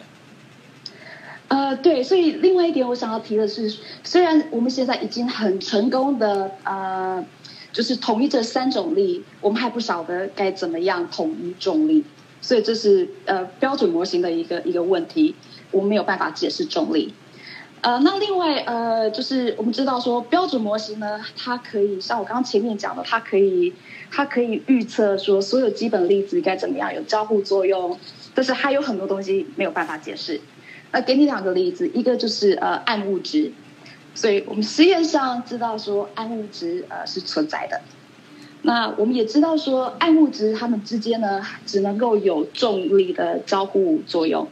[1.49, 7.25] 呃，对，所以另外一点我想要提的是，虽然我们现在已经很成功的呃，
[7.73, 12.03] 就是统一这三种力，我们还不晓得该怎么样统一重力，
[12.41, 15.35] 所以这是呃标准模型的一个一个问题，
[15.75, 17.13] 我们没有办法解释重力。
[17.83, 23.75] 呃，那另外呃，就是我们知道说标准模型呢，它可以像我刚刚前面讲的，它可以
[24.11, 27.99] 它可以预测说所有基本粒子该怎么样有交互作用，
[28.35, 30.41] 但是还有很多东西没有办法解释。
[30.93, 33.53] 呃，给你两个例子，一个就是呃暗物质，
[34.15, 37.83] 所以我们实验上知道说暗物质呃是存在的。
[38.63, 44.49] 那我们也知道说暗物质它们之间呢只能够有重力的交互作用，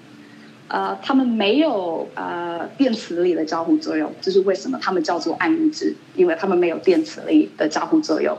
[0.72, 5.94] 呃，它们没有呃电磁力的交互作用，这是为什么它们叫做暗物质？
[6.16, 8.38] 因为它们没有电磁力的交互作用。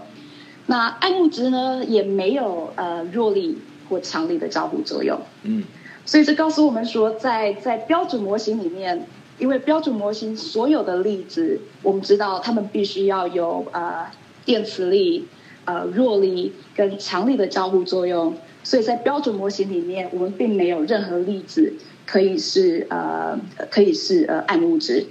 [0.65, 5.19] 那暗物质呢也没有呃弱力或强力的交互作用。
[5.43, 5.63] 嗯。
[6.05, 9.05] 所以这告诉我们说，在在标准模型里面，
[9.37, 14.07] 因为标准模型所有的粒子，我们知道它们必须要有呃
[14.43, 15.27] 电磁力、
[15.65, 21.73] 呃弱力跟强力的交互作用，所以在标准模型里面，我们并没有任何粒子
[22.13, 23.39] 可以是呃
[23.71, 25.07] 可以是呃暗物质。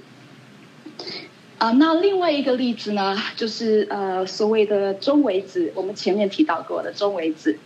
[1.59, 7.59] 啊，那另外一个例子呢，就是呃所谓的中微子，我们前面提到过的中微子。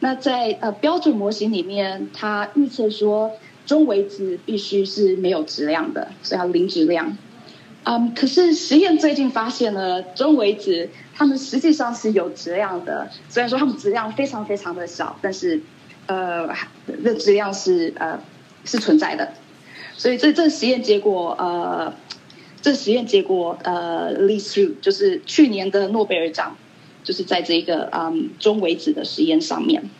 [0.00, 3.30] 那在呃标准模型里面，它预测说
[3.64, 7.16] 中微子必须是没有质量的，所以要零质量。
[7.84, 15.60] 嗯，可是实验最近发现了中微子，它们实际上是有质量的，虽然说它们质量非常非常的小，但是
[16.06, 16.48] 呃
[17.04, 18.18] 的质量是呃
[18.64, 19.32] 是存在的。
[19.96, 21.94] 所以这这实验结果呃。
[22.62, 26.56] 这实验结果，呃，lead to 就是去年的诺贝尔奖，
[27.02, 29.90] 就是在这一个嗯中微子的实验上面。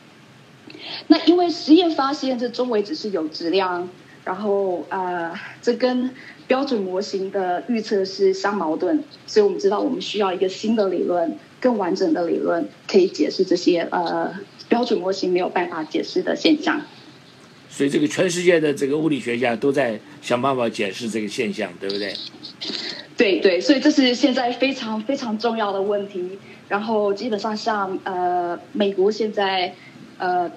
[1.08, 3.90] 那因为实验发现这中微子是有质量，
[4.24, 6.08] 然后呃，这跟
[6.46, 14.32] 标准模型的预测是相矛盾，所以我们知道我们需要一个新的理论，更完整的理论，可以解释这些呃
[14.70, 16.80] 标准模型没有办法解释的现象。
[17.76, 22.14] 所以，这个全世界的这个物理学家都在想办法解释这个现象，对不对？
[23.16, 26.38] 对对，所以这是现在非常非常重要的问题。
[26.68, 29.74] 然后，基本上像呃，美国现在
[30.18, 30.48] 呃，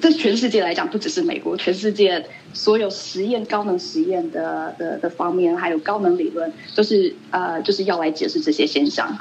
[0.00, 9.16] 在全世界来讲，不只是美国，全世界所有实验高能实验的的的方面，还有高能理论，都是呃，就是要来解释这些现象。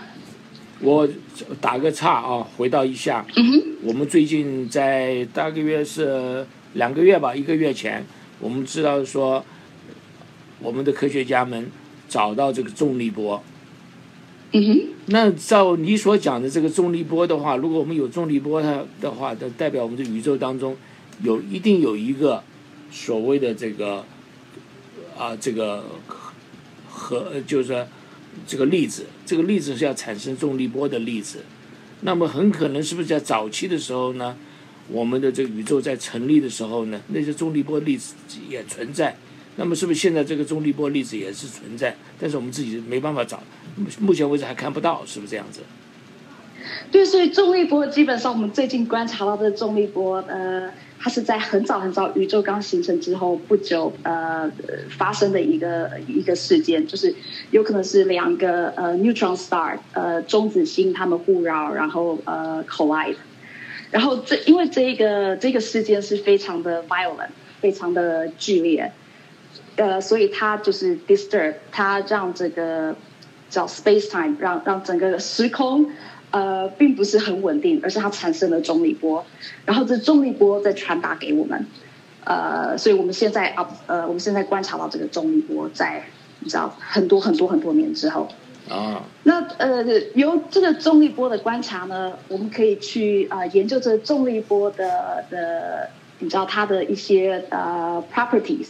[0.80, 1.08] 我
[1.62, 3.24] 打个岔啊，回到一下，
[3.84, 6.44] 我们最近在大约是。
[6.74, 8.06] 两个月吧，一个月前，
[8.40, 9.44] 我们知道说，
[10.60, 11.70] 我们的科学家们
[12.08, 13.44] 找到这个重力波。
[14.54, 14.82] 嗯哼。
[15.08, 20.78] 那照你所讲的这个重力波的话，如果我们有重力波它的话，它代表我们的宇宙当中
[21.22, 22.44] 有一定有一个
[22.92, 24.06] 所谓的这个
[25.18, 25.84] 啊这个
[26.90, 27.86] 和就是说
[28.48, 31.40] 这个粒子，这个粒子是要产生重力波的粒子。
[32.02, 34.38] 那么很可能是不是在早期的时候呢？
[34.92, 38.14] 我们的这个宇宙在成立的时候呢，那些重力波粒子
[38.50, 39.16] 也存在。
[39.58, 41.96] 那么是不是现在这个重力波粒子也是存在？
[42.20, 43.44] 但是我们自己没办法找，
[44.00, 45.60] 目前为止还看不到，是不是这样子？
[46.90, 54.50] 对，所以重力波基本上我们最近观察到的重力波，呃，它是在很早很早宇宙刚形成之后不久，呃，
[54.90, 57.14] 发生的一个一个事件，就是
[57.52, 63.16] 有可能是两个呃 neutron star，呃，中子星它们互扰，然后呃 collide。
[63.92, 68.92] 然后这因为这一个这个事件是非常的 violent，非常的剧烈，
[69.76, 72.96] 呃，所以它就是 disturb，它让这个
[73.50, 75.92] 叫 space time，让让整个时空
[76.32, 79.26] 呃并不是很稳定，而是它产生了重力波，
[79.66, 81.68] 然后这重力波再传达给我们，
[82.24, 86.06] 呃，所以我们现在啊呃我们现在观察到这个重力波在
[86.42, 88.28] 你知道很多很多很多年之后。
[88.70, 98.68] 啊，那呃，由这个重力波的观察呢，我们可以去啊研究这重力波的的，你知道它的一些呃 properties。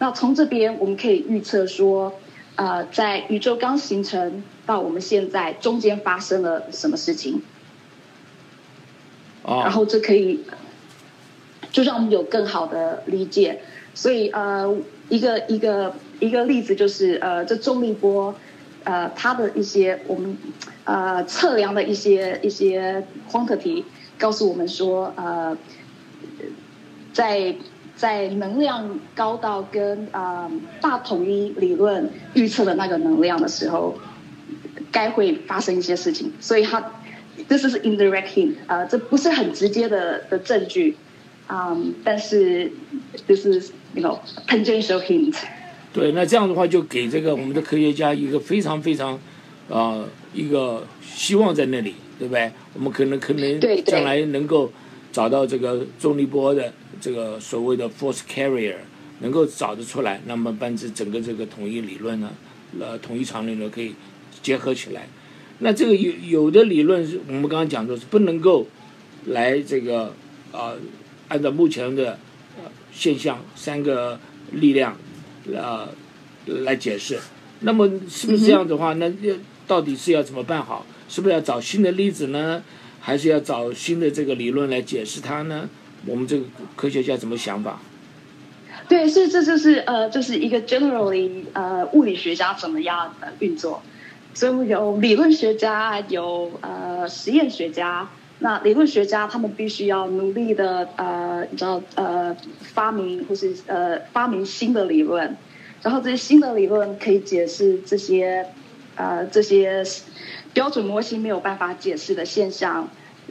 [0.00, 2.14] 那从这边我们可以预测说，
[2.56, 7.42] 呃，在宇宙刚形成到我们现在中间发生了什么事情。
[9.42, 9.60] 哦。
[9.62, 10.40] 然后这可以，
[11.70, 13.60] 就让我们有更好的理解。
[13.94, 14.74] 所以呃，
[15.08, 18.34] 一个一个一个例子就是呃，这重力波。
[18.84, 20.34] 呃，它的一些我们
[20.84, 23.84] 呃测量的一些一些 quantity
[24.18, 25.58] 告诉我们说，呃，
[27.12, 27.54] 在
[27.96, 33.98] 在能量高到跟啊大统一理论预测的那个能量的时候，
[34.90, 36.32] 该会发生一些事情。
[36.40, 36.92] 所以它
[37.46, 40.96] 这是 indirect hint，呃，这不是很直接的的证据，
[41.50, 42.72] 嗯，但是
[43.26, 43.62] 就是
[43.94, 45.36] you know tangential hint。
[45.92, 49.18] 对，那这样的话就给这个我们的科学家一个非常非常，
[49.70, 52.52] 啊，一个希望在那里，对不对？
[52.74, 54.70] 我们可能可能将来能够
[55.10, 58.76] 找到这个重力波的这个所谓的 force carrier，
[59.20, 62.30] 能够找得出来，那么把这整个这个统一理论呢，
[62.78, 63.94] 呃，统一场理论可以
[64.42, 65.08] 结合起来。
[65.60, 68.66] 那这个有有的理论是我们刚刚讲的是不能够
[69.24, 70.14] 来这个
[70.52, 70.74] 啊，
[71.28, 72.16] 按照目前的
[72.98, 74.18] 现象三个
[74.50, 74.96] 力量。
[75.50, 75.88] 呃，
[76.64, 77.18] 来解释，
[77.60, 78.92] 那么是不是这样的话？
[78.94, 79.34] 那要
[79.66, 80.84] 到底是要怎么办好？
[81.08, 82.62] 是不是要找新的例子呢？
[83.00, 85.66] 还是要找新的这个理论来解释它呢？
[86.04, 86.44] 我们这个
[86.76, 87.80] 科学家怎么想法？
[88.90, 93.82] 对，是这就是呃，就是一个 generally 呃物理学家怎么样的运作？
[94.34, 98.10] 所以有理论学家，有呃实验学家。
[98.40, 105.36] 那理论学家他们必须要努力的呃，你知道呃发明或是呃发明新的理论，
[105.82, 108.46] 然后这些新的理论可以解释这些
[108.94, 109.84] 呃这些
[110.52, 112.88] 标准模型没有办法解释的现象。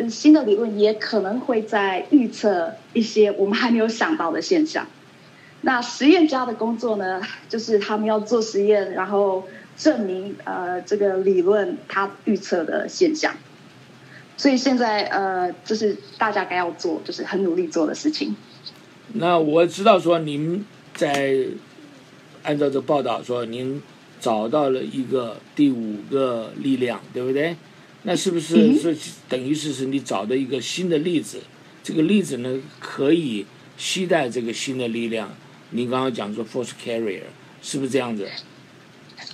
[0.09, 4.85] 新的理论也可能会在预测一些我们还没有想到的现象。
[5.61, 13.33] 那实验家的工作呢，就是他们要做实验，然后证明呃这个理论它预测的现象。
[14.37, 18.35] 所以现在呃，这是大家该要做，就是很努力做的事情。
[19.13, 20.63] 那我知道说您
[20.93, 21.47] 在
[22.43, 23.81] 按照这报道说您
[24.19, 27.55] 找到了一个第五个力量，对不对？
[28.03, 28.95] 那是不是是
[29.27, 31.39] 等于是是你找的一个新的例子？
[31.83, 35.33] 这个例子呢可以携带这个新的力量？
[35.71, 37.23] 您刚刚讲说 force carrier
[37.61, 38.29] 是不是这样子？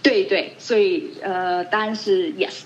[0.01, 2.61] 对对，所以呃，答案是 yes。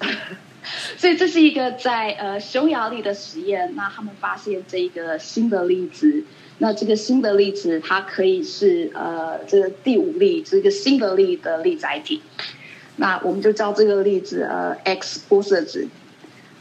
[0.97, 6.23] 所以这是一个在呃匈牙利的实验，那他们发现这一个新的粒子，
[6.57, 12.21] 那这个新的粒子它可以是呃这个第五粒，这个新的粒的粒载体，
[12.95, 15.87] 那我们就叫这个粒子呃 X 玻色子。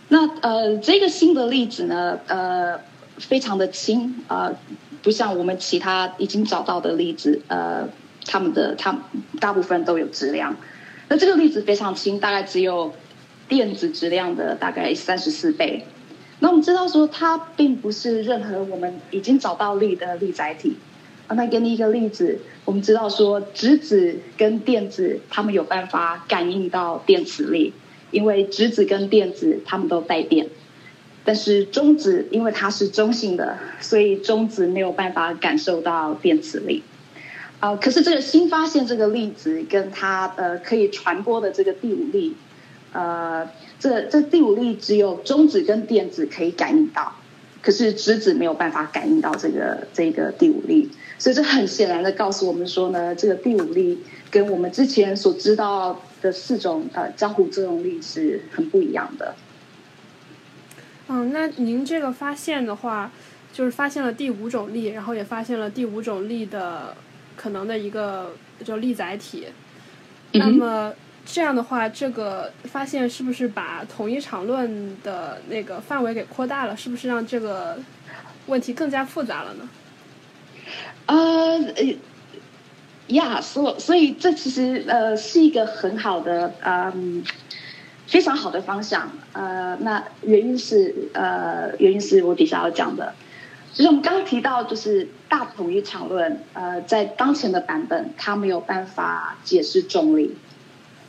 [0.08, 2.80] 那呃这个新的粒子呢呃
[3.18, 4.52] 非常的轻啊，
[5.02, 7.88] 不像我们其他已经找到的粒子呃
[8.26, 8.98] 它们的它
[9.40, 10.56] 大部分都有质量，
[11.08, 12.94] 那这个粒子非常轻，大概只有。
[13.48, 15.84] 电子质量的大概三十四倍，
[16.40, 20.76] 那我们知道说它并不是任何我们已经找到力的力载体。
[21.28, 27.72] 那给你一个例子，我们知道说质子跟电子它们有办法感应到电磁力，
[28.12, 30.48] 因为质子跟电子它们都带电，
[31.24, 36.84] 但是中子因为它是中性的，所以中子没有办法感受到电磁力。
[37.58, 42.36] 啊，可是这个新发现这个粒子跟它呃可以传播的这个第五力。
[42.92, 47.12] 呃，这这第五力只有中子跟电子可以感应到，
[47.60, 59.34] 可是质子没有办法感应到这个这个第五力，所以这很显然的告诉我们说呢，这个第五力跟我们之前所知道的四种呃交互作用力是很不一样的。
[61.08, 63.12] 嗯，那您这个发现的话，
[63.52, 66.96] 就是发现了第五种力，然后也发现了第五种力的
[67.36, 68.34] 可能的一个
[68.64, 69.48] 就力载体，
[70.32, 70.94] 那么。
[71.26, 76.76] 这样的话，这个发现是不是把统一场论的那个范围给扩大了？
[76.76, 77.76] 是不是让这个
[78.46, 79.68] 问题更加复杂了呢？
[81.06, 81.58] 呃，
[83.08, 87.24] 呀，所所以这其实呃是一个很好的嗯
[88.06, 89.10] 非常好的方向。
[89.32, 93.14] 呃，那原因是呃原因是我底下要讲的，
[93.74, 100.36] 就是我们刚提到，就是大统一场论呃在当前的版本，它没有办法解释重力。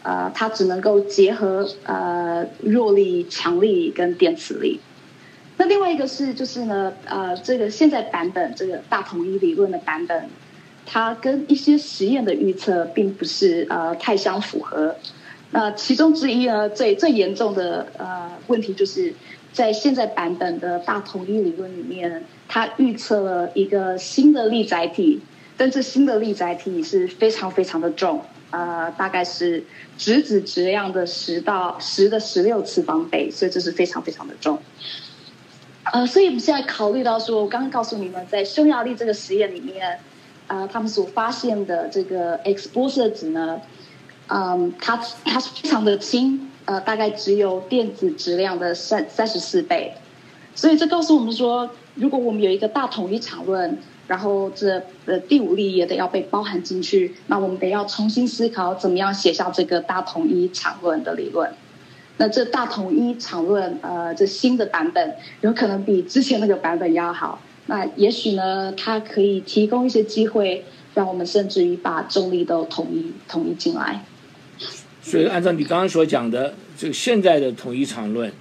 [0.08, 4.80] 呃，它只能够结合呃弱力、强力跟电磁力。
[5.58, 10.30] 那另外一个是，就是呢，呃，这个现在版本这个大统一理论的版本，
[10.86, 14.96] 它跟一些实验的预测并不是呃太相符合。
[15.52, 19.14] 那其中之一呢，最最严重的呃问题，就是
[19.52, 25.20] 在现在版本的大统一理论里面，它预测了一个新的力载体，
[25.58, 28.22] 但这新的力载体是非常非常的重。
[28.50, 29.66] 呃，大概是
[29.98, 34.58] 质子质量的十到十的十六次方倍，所以这是非常非常的重。
[35.84, 40.00] 呃，所以我们现在考虑到说，我刚刚告诉你们，在匈牙利这个实验里面，
[40.48, 43.60] 呃，他们所发现的这个 X 玻色子呢，
[44.28, 44.96] 嗯，它
[45.26, 49.94] 它是非常的轻，呃，大概只有电子质量的三三十四倍，
[50.56, 53.78] 所以这告诉我们说，如果我们有一个大统一场论。
[54.08, 61.52] 然后这呃第五例也得要被包含进去，那我们得要重新思考怎么样写下这个大统一场论的理论。
[62.18, 67.42] 那这大统一场论呃这新的版本有可能比之前那个版本要好。
[67.68, 70.64] 那也许呢，它可以提供一些机会，
[70.96, 74.06] 让我们甚至于把重力都统一统一进来。
[75.02, 78.32] 所以按照你刚刚所讲的，这个现在的统一场论，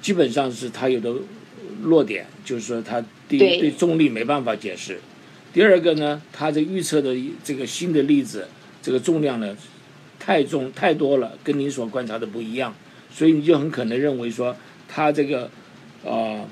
[0.00, 1.12] 基本上是它有的
[1.84, 3.04] 弱点，就是说它。
[3.26, 4.96] 第一，对重力没办法解释；
[5.50, 8.46] 第二个呢，它这预测的这个新的粒子，
[8.82, 9.56] 这个重量呢
[10.20, 12.74] 太重太多了，跟您所观察的不一样，
[13.10, 14.54] 所以你就很可能认为说，
[14.86, 15.50] 它这个
[16.04, 16.44] 啊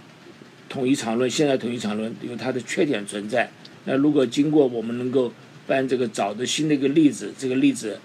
[0.70, 3.50] 统一场论，现在统一场论有它的缺点存在。
[3.84, 5.30] 那如果经过我们能够
[5.66, 8.00] 办这个找的新的一个粒子，这个粒子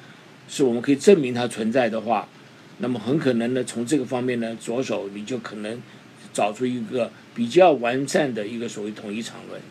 [0.49, 2.27] 是我们可以证明它存在的话，
[2.79, 5.81] 那么很可能呢，从这个方面呢着手，你就可能
[6.37, 7.09] 找出一个。
[7.37, 9.61] 比较完善的一个所谓统一场论，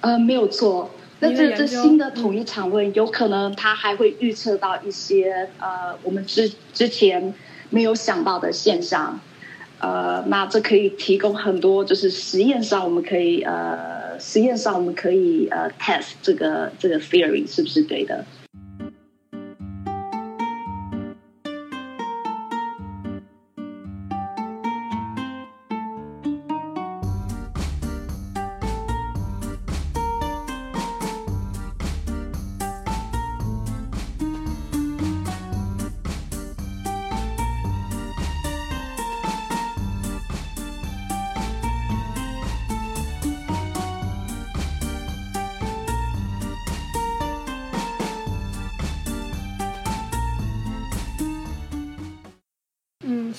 [0.00, 0.88] 呃，没有错。
[1.18, 7.34] 那这这新的统一场论，有可能它还会预测到一些呃，我们之之前
[7.70, 9.18] 没有想到的现象。
[9.80, 18.24] 呃，那这可以提供很多，就是实验上我们可以呃，实验上我们可以呃 test 这个这个 theory 是不是对的。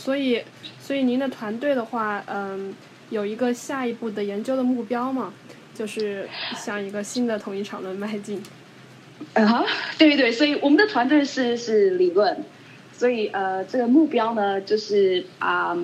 [0.04, 0.42] 所以，
[0.80, 2.74] 所以您的团队的话，嗯，
[3.12, 5.32] 有一个下一步的研究的目标吗？
[5.76, 8.42] 就是向一个新的统一场论迈进。
[9.34, 9.64] 嗯哈，
[10.00, 12.44] 对对对，所以我们的团队是是理论，
[12.92, 15.78] 所以呃，这个目标呢，就是啊、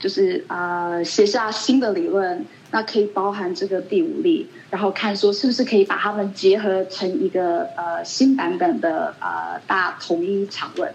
[0.00, 10.92] 就是啊、写下新的理论，那可以包含这个第五例，然后看说是不是可以把它们结合成一个呃新版本的呃大统一场论。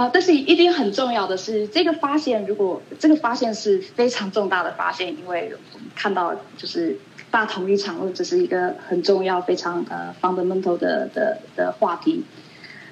[0.00, 5.52] 啊、但是一定很重要的是，这个发现如果这个发现是非常重大的发现，因为
[5.94, 6.96] 看到就是
[7.30, 12.24] 大同一场论这是一个很重要、非常呃 fundamental 的的的话题。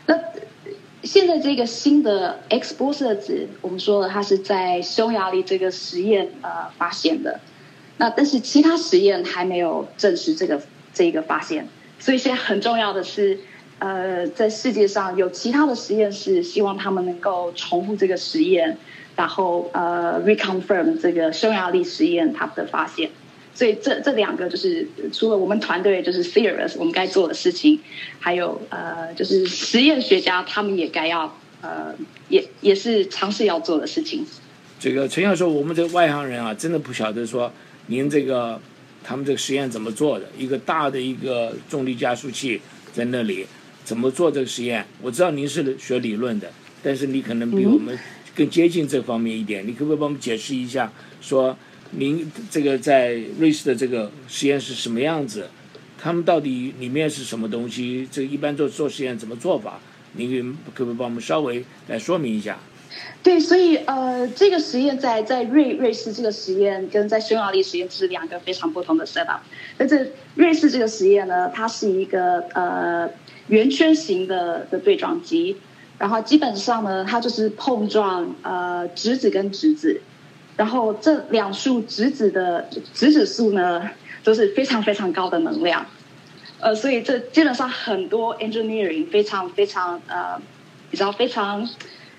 [0.05, 0.21] 那
[1.03, 7.41] 现在这个新的 X 波色子，我们说了它是在匈牙利这个实验呃发现的，
[7.97, 10.61] 那但是其他实验还没有证实这个
[10.93, 11.67] 这一个发现，
[11.99, 13.39] 所以现在很重要的是。
[13.79, 18.77] 呃，在世界上有其他的实验室，希望他们能够重复这个实验，
[19.15, 23.11] 然后呃 reconfirm 这个匈牙利实验他们的发现。
[23.55, 27.81] 所以这这两个就是除了我们团队就是 serious 我们该做的事情，
[28.19, 31.95] 还有呃就是实验学家他们也该要呃
[32.29, 34.25] 也也是尝试要做的事情。
[34.81, 37.53] 这个陈教授，我们这外行人啊，真的不晓得说
[37.87, 38.61] 您这个
[39.03, 42.61] 他们这个实验怎么做的，一个大的一个重力加速器
[42.93, 43.47] 在那里。
[43.89, 44.85] 怎么做这个实验？
[45.01, 47.99] 我知道您是学理论的，但是你可能比我们
[48.37, 49.67] 更接近这方面一点。
[49.67, 51.57] 你可不可以帮我们解释一下，说
[51.93, 55.49] 您这个在瑞士的这个实验是什么样子？
[55.97, 58.07] 他们到底里面是什么东西？
[58.13, 59.81] 这个一般做做实验怎么做法？
[60.13, 62.59] 您可不可以帮我们稍微来说明一下？
[63.23, 69.41] 对，所以呃，这个实验在在瑞瑞士这个实验跟在匈牙利实验是两个非常不同的 setup。
[69.77, 73.09] 但是瑞士这个实验呢，它是一个呃。
[73.49, 75.57] 圆圈形的的对撞机，
[75.97, 80.03] 然后基本上呢，它就是碰撞呃质子跟质子，
[80.59, 83.89] 然后这两束质子的质子数呢
[84.23, 85.87] 都是非常非常高的能量，
[86.61, 90.39] 呃，所以这基本上很多 engineering 非常非常呃，
[90.91, 91.67] 你知道非常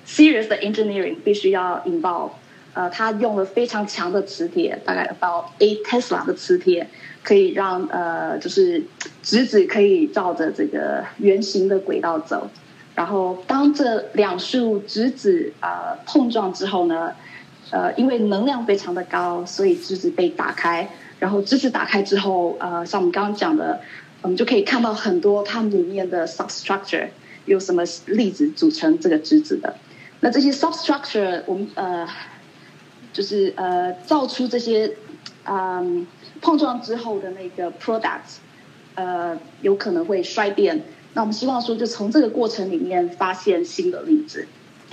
[0.09, 2.39] serious 的 engineering 必须要引爆，
[2.73, 6.87] 呃，它用了非常强的磁铁，大概到 a Tesla 的磁铁。
[7.21, 8.81] 可以让呃，就是
[9.21, 12.49] 质子可以照着这个圆形的轨道走，
[12.95, 17.13] 然后当这两束质子呃碰撞之后呢，
[17.71, 20.89] 呃，因为能量非常的高，所以质子被打开，
[21.19, 23.81] 然后质子打开之后，呃，像我们刚刚讲的，
[24.21, 27.09] 我们就可以看到很多它里面的 substructure
[27.45, 29.75] 有什么粒子组成这个质子的。
[30.21, 32.07] 那这些 substructure 我们呃，
[33.11, 34.91] 就是呃造出这些
[35.45, 36.07] 嗯。
[36.41, 38.37] 碰撞之后的那个 product，
[38.95, 40.81] 呃，有可能会衰变。
[41.13, 44.47] 那我们希望说，就从这个过程里面发现新的例子。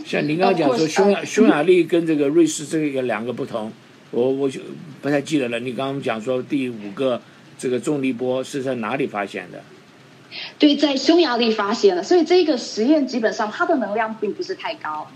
[0.04, 3.70] 像您刚刚讲说，匈牙匈牙利跟这个瑞士这个两个不同，
[4.10, 4.60] 我我就
[5.00, 5.60] 不太记得了。
[5.60, 7.22] 你刚刚讲说第五个
[7.56, 9.62] 这个重力波是在哪里发现的？
[10.58, 12.02] 对，在匈牙利发现了。
[12.02, 15.06] 所以这个实验基本上它的能量并不是太高。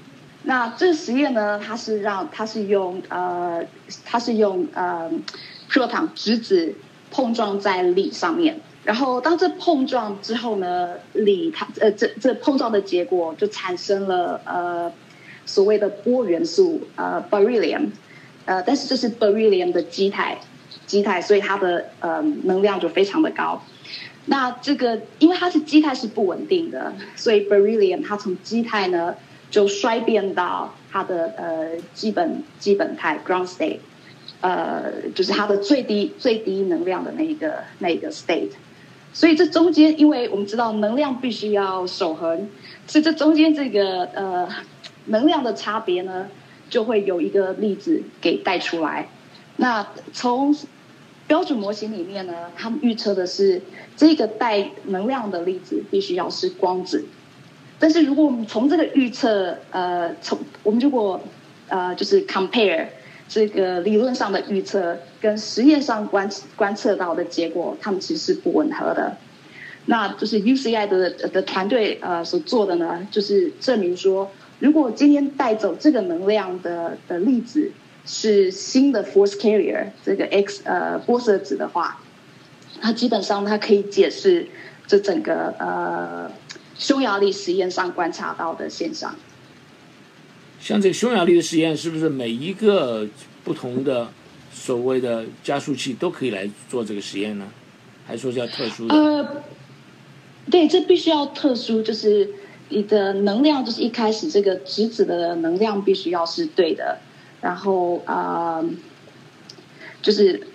[0.43, 3.65] 那这实验呢，它是让它是用呃，
[4.05, 5.11] 它是用呃。
[5.73, 6.75] 热糖质子
[7.13, 14.93] 碰撞在锂上面，然后当这碰撞之后呢，锂它呃这这碰撞的结果就产生了呃
[15.47, 17.91] 所谓的波元素呃 beryllium，
[18.47, 20.39] 呃但是这是 beryllium 的基态
[20.87, 23.63] 基态，所以它的呃能量就非常的高。
[24.31, 29.17] 那这个因为它是基态是不稳定的，所以 beryllium 它从基态呢
[29.51, 33.81] 就衰变到它的呃基本基本态 ground state。
[34.43, 38.53] 呃，就是它的最低最低能量的那个那个 state，
[39.13, 42.49] 所以这中间，因为我们知道能量必须要守恒，
[42.87, 44.49] 所以这中间这个呃
[45.07, 46.29] 能量的差别呢，
[46.71, 49.09] 就会有一个粒子给带出来。
[49.57, 50.57] 那从
[51.31, 53.63] 标准模型里面呢，他们预测的是
[53.97, 57.05] 这个带能量的粒子必须要是光子，
[57.79, 61.21] 但是如果我们从这个预测，呃，从我们如果
[61.69, 62.87] 呃就是 compare。
[63.29, 69.17] 这个理论上的预测跟实验上观观测到的结果，他们其实是不吻合的。
[69.87, 74.29] 那就是 UCI 的的团队呃所做的呢，就是证明说，
[74.59, 77.71] 如果今天带走这个能量的的粒子
[78.07, 82.01] 是新的 force carrier 这个 X 呃玻色子的话，
[82.81, 84.49] 它基本上它可以解释
[84.87, 86.31] 这整个呃
[86.77, 89.15] 匈牙利实验上观察到的现象。
[90.61, 93.07] 像这个匈牙利的实验，是不是每一个
[93.45, 94.09] 不同的
[94.53, 97.47] 所谓的加速器都可以来做这个实验呢？
[98.07, 98.95] 还是说要特殊的？
[98.95, 99.43] 呃，
[100.51, 102.29] 对，这必须要特殊，就是
[102.69, 106.99] 你的能量就是一开始这个质子的能量必须要是对的，
[107.41, 108.65] 然后啊，
[110.03, 110.47] 就是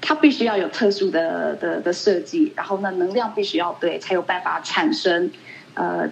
[0.00, 5.30] 它必须要有特殊的的的设计，然后呢能量必须要对，才有办法产生
[5.74, 6.10] 呃，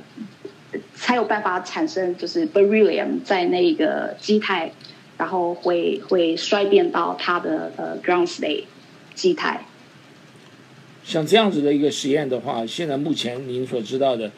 [0.94, 4.72] 才有办法产生就是 beryllium 在那个基态，
[5.18, 8.64] 然后会会衰变到它的呃 ground state
[9.14, 9.66] 基态。
[11.04, 14.30] 像这样子的一个实验的话，现在目前您所知道的，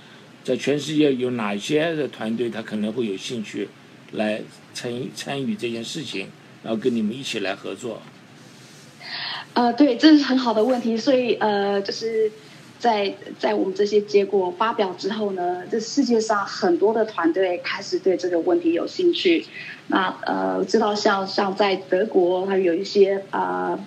[0.42, 3.68] 在全世界有哪些的团队，他可能会有兴趣
[4.12, 4.40] 来
[4.74, 6.28] 参与参与这件事情，
[6.62, 8.02] 然后跟你们一起来合作？
[9.54, 10.96] 呃，对，这是很好的问题。
[10.96, 12.30] 所以呃，就是
[12.78, 19.46] 在在我们这些结果发表之后呢，这世界上很多的团队开始对这个问题有兴趣。
[19.86, 23.78] 那呃，知道像像在德国，还有一些啊，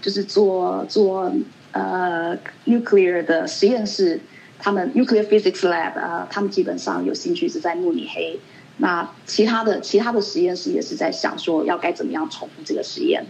[0.00, 1.30] 就是做做。
[1.72, 4.18] 呃，nuclear 的实验室，
[4.58, 8.40] 他们 nuclear physics lab 啊，他们基本上有兴趣是在慕尼黑。
[8.80, 13.24] 那其他的其他的实验室也是在想说，要该怎么样重复这个实验。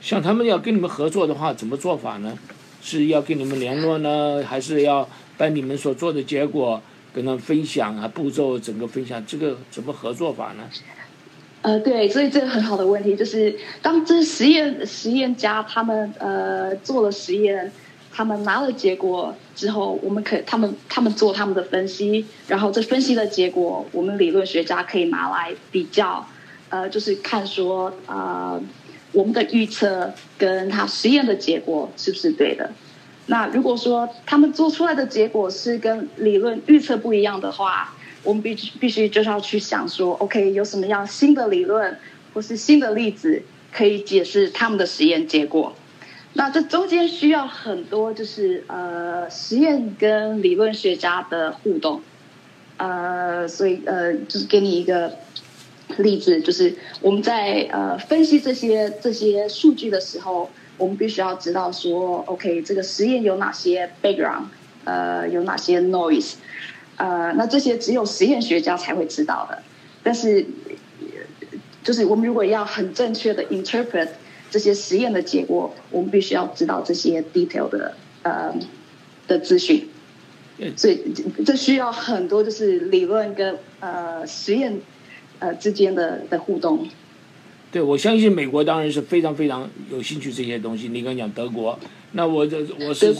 [0.00, 2.38] 像他们要跟你们合作的话，怎么做法呢？
[2.82, 5.08] 是要跟你们联络呢，还是要
[5.38, 6.82] 把你们所做的结果
[7.14, 8.06] 跟他们分享啊？
[8.06, 10.64] 步骤整个分享，这个怎么合作法呢？
[11.62, 17.72] 呃，对，所以这个很好的问题就是，当这实验实验家他们呃做了实验，
[18.16, 26.24] 他们拿了结果之后，我们可他们他们做他们的分析，然后这分析的结果，我们理论学家可以拿来比较，
[26.68, 28.60] 呃，就是看说啊，
[29.10, 32.70] 我们的预测跟他实验的结果是不是对的。
[33.26, 41.98] 那如果说他们做出来的结果是跟理论预测不一样的话，我们必须必须就是要去想说，OK，有什么样新的理论
[42.32, 43.42] 或是新的例子
[43.72, 45.74] 可以解释他们的实验结果？
[46.36, 52.02] 那这中间需要很多就是呃实验跟理论学家的互动，
[52.76, 55.16] 呃，所以呃就是给你一个
[55.98, 64.46] 例子，就是我们在呃分析这些这些数据的时候，我们必须要知道说，OK，这个实验有哪些 background，
[64.84, 66.34] 呃，有哪些 noise。
[66.96, 69.62] 呃，那这些只有实验学家才会知道的。
[70.02, 70.44] 但是，
[71.82, 74.08] 就是我们如果要很正确的 interpret
[74.54, 78.54] 这些实验的结果，我们必须要知道这些 detail 的呃
[79.26, 79.88] 的资讯。
[80.76, 81.00] 所以
[81.44, 84.78] 这需要很多就是理论跟呃实验
[85.40, 86.86] 呃之间的的互动。
[87.72, 90.86] 对，我相信美国当然是非常非常有兴趣这些东西。
[90.86, 91.76] 你刚讲德国，
[92.12, 93.12] 那我这我是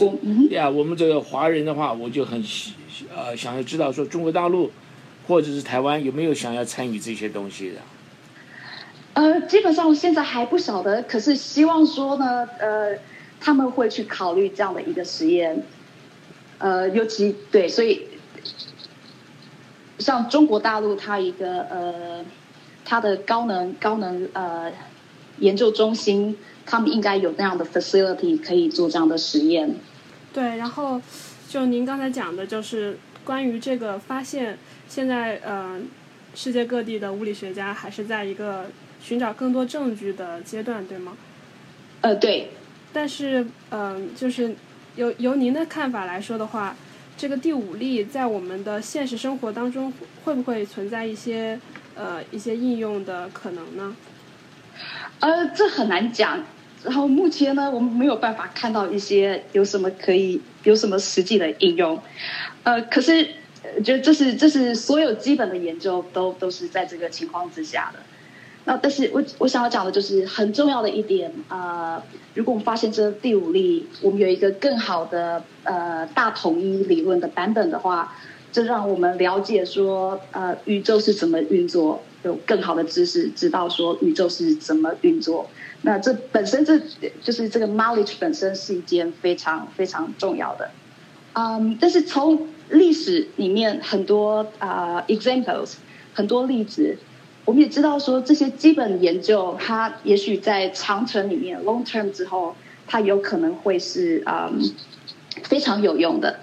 [0.51, 2.41] 呀，我们这个华人的话，我就很
[3.13, 4.71] 呃想要知道说中国大陆
[5.27, 7.75] 或者是台湾有没有想要参与这些东西的。
[9.15, 12.95] 呃，基本上现在还不晓得，可是希望说呢，呃，
[13.41, 15.63] 他们会去考虑这样的一个实验。
[16.59, 18.07] 呃，尤其对，所以
[19.97, 22.23] 像中国大陆，它一个呃。
[22.87, 24.71] 它的高能高能呃
[25.39, 26.37] 研究中心，
[26.67, 29.73] 他们应该有那样的 facility 可以做这样的实验。
[30.31, 31.01] 对，然后
[31.49, 35.79] 就您刚才讲的，就是关于这个发现，现在呃
[36.35, 38.67] 世界各地的物理学家还是在一个
[39.05, 41.15] 寻找更多证据的阶段，对吗？
[42.01, 42.49] 呃，对。
[42.91, 44.55] 但是嗯，就是
[44.95, 46.75] 由由您的看法来说的话，
[47.15, 49.93] 这个第五例在我们的现实生活当中
[50.23, 51.59] 会不会存在一些？
[51.97, 53.95] 呃，一些应用的可能呢？
[55.21, 56.43] 呃，这很难讲。
[56.83, 61.97] 然后目前呢，我们没有办法看到一些有什么可以有什么实际的应用。
[62.63, 63.23] 呃，可是
[63.81, 67.99] 觉得这是这是所有基本的研究都都是在这个情况之下的。
[68.65, 72.03] 那但是我我想要讲的就是很重要的一点啊，
[72.33, 78.15] 如果我们发现这第五例，我们有一个更好的呃大统一理论的版本的话。
[78.51, 85.49] 这让我们了解说，呃，宇宙是怎么运作，有更好的知识，知道说宇宙是怎么运作。
[85.81, 86.79] 那这本身这
[87.21, 90.71] 就是这个 knowledge 本身是一件非常非常重要的。
[91.33, 95.73] 嗯，但是从历史里面很多啊 examples，
[96.13, 96.97] 很多例子，
[97.45, 102.55] 我们也知道说这些基本研究，它也许在长程里面 long term 之后，
[102.87, 104.59] 它有可能会是嗯
[105.43, 106.39] 非常有用的。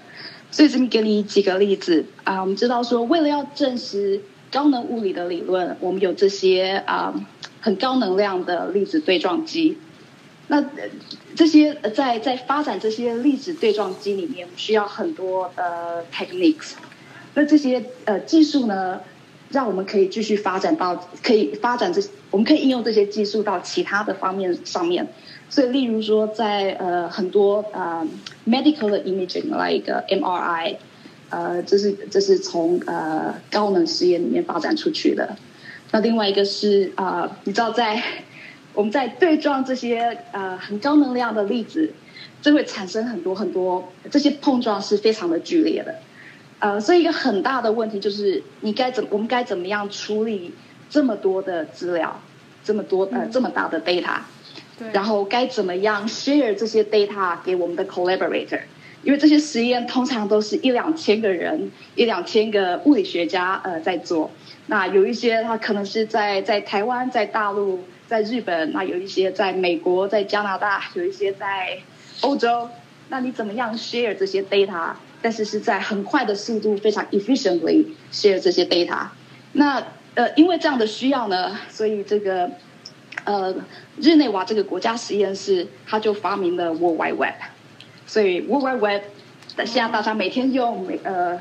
[0.50, 7.12] 所以这边给你几个例子啊，我们知道说，为了要证实高能物理的理论，我们有这些啊
[7.60, 9.78] 很高能量的粒子对撞机。
[10.48, 10.62] 那
[11.34, 16.72] 这些在在发展这些粒子对撞机里面，需要很多呃 techniques。
[17.34, 19.00] 那这些呃技术呢，
[19.52, 25.06] 让我们可以继续发展到可以发展这，我们可以应用这些技术到其他的方面上面。
[25.50, 28.06] 所以，例如说，在呃很多呃
[28.46, 30.76] medical imaging，like MRI，
[31.28, 35.36] 呃，这是这是从呃高能实验里面发展出去的。
[35.90, 38.02] 那另外一个是啊，你知道在
[38.72, 41.92] 我们在对撞这些呃很高能量的粒子，
[42.40, 45.96] 这会产生很多很多这些碰撞是非常的剧烈的。
[46.62, 50.54] 呃，所以一个很大的问题就是，你该怎我们该怎么样处理
[50.88, 52.20] 这么多的资料，
[52.62, 54.18] 这么多呃这么大的 data，
[54.92, 58.60] 然后该怎么样 share 这些 data 给我们的 collaborator？
[59.02, 64.30] 因为这些实验通常都是一两千个人，一两千个物理学家呃在做。
[64.66, 71.78] 那有一些他可能是在在台湾、在大陆、在日本，那有一些在美国、在加拿大，有一些在
[72.20, 72.68] 欧洲。
[73.08, 74.92] 那你怎么样 share 这些 data？
[75.22, 79.06] 但是是在很快的速度，非常 efficiently share 这些 data。
[79.52, 79.82] 那
[80.14, 82.50] 呃，因为这样的需要呢，所以这个
[83.24, 83.54] 呃
[83.98, 87.34] 日内瓦这个国家实验室，它就发明了 World Wide Web。
[88.06, 89.02] 所以 World Wide Web，
[89.64, 91.38] 现在大家每天用，每呃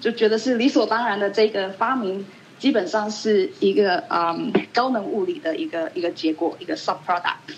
[0.00, 2.26] 就觉得是理所当然的这个发明，
[2.58, 7.54] 基本上是一个嗯高能物理的一个一个结果，一个 subproduct。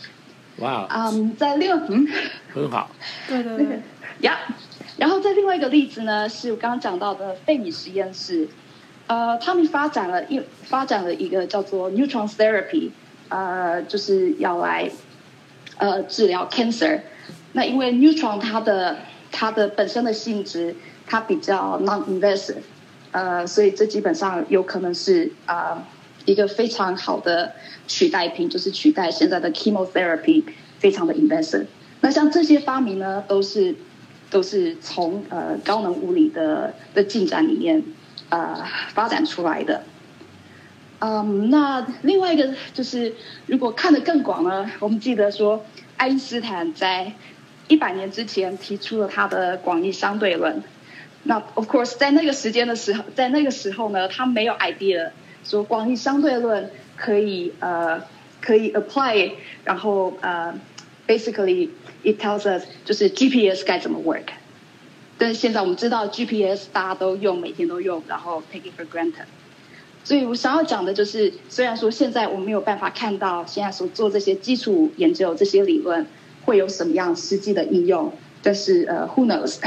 [0.59, 0.87] 哇。
[0.91, 2.07] 嗯，在六嗯。
[2.55, 2.91] 很好。
[3.29, 3.81] 对对对。
[4.20, 4.39] 呀，
[4.97, 8.49] 然后在另外一个例子呢，是我刚刚讲到的费米实验室，
[9.07, 12.90] 呃，他们发展了一发展了一个叫做 neutron therapy，
[13.28, 14.90] 呃，就是要来
[15.78, 17.01] 呃治疗 cancer。
[17.53, 18.99] 那因为 neutron 它的
[19.30, 20.76] 它的本身的性质，
[21.07, 22.62] 它比较 non-invasive，
[23.12, 25.86] 呃，所以这基本上有可能是啊
[26.24, 27.53] 一个非常好的
[27.88, 30.45] 取代品，就是取代现在的 chemotherapy，
[30.78, 31.66] 非常的 invasive。
[32.01, 33.74] 那像这些发明呢，都是
[34.33, 37.85] 都是从呃高能物理的的进展里面
[38.30, 39.85] 呃发展出来的。
[40.99, 43.14] 嗯，那另外一个就是
[43.47, 45.64] 如果看得更广呢，我们记得说
[45.97, 47.12] 爱因斯坦在
[47.68, 50.62] 一百年之前提出了他的广义相对论。
[51.24, 55.11] 那 of course 在那个时间的时候，在那个时候呢，他没有 idea
[55.45, 58.03] 说广义相对论可以呃
[58.41, 59.33] 可以 apply，
[59.64, 60.55] 然后呃
[61.07, 61.68] basically
[62.05, 64.29] it tells us 就是 GPS 该怎么 work。
[65.19, 69.27] 但是现在我们知道 GPS 大家都用，每天都用，然后 take it for granted。
[70.05, 76.07] 所以我想要讲的就是，虽然说现在我没有办法看到现在所做这些基础研究这些理论。
[76.45, 78.13] 会有什么样实际的应用？
[78.43, 79.61] 但是呃，Who knows？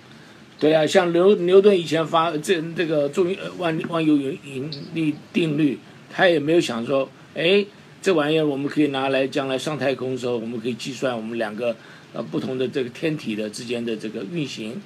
[0.60, 5.78] 对啊，像牛牛顿以前发这这个重万万有引力定律，
[6.12, 7.64] 他也没有想说，哎，
[8.00, 11.76] 这玩意儿我们可以拿来将来上太空的时候，我们可以计算我们两个
[12.12, 14.80] 呃不同的这个天体的之间的这个运行，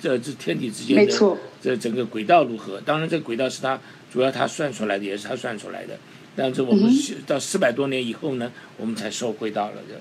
[0.00, 2.80] 这这天体之间的这整个轨道如何？
[2.80, 3.78] 当然，这个轨道是他
[4.12, 5.98] 主要他算出来的，也是他算出来的。
[6.34, 6.90] 但是我们
[7.26, 10.00] 到四百多年以后呢，我们才收回到了这个。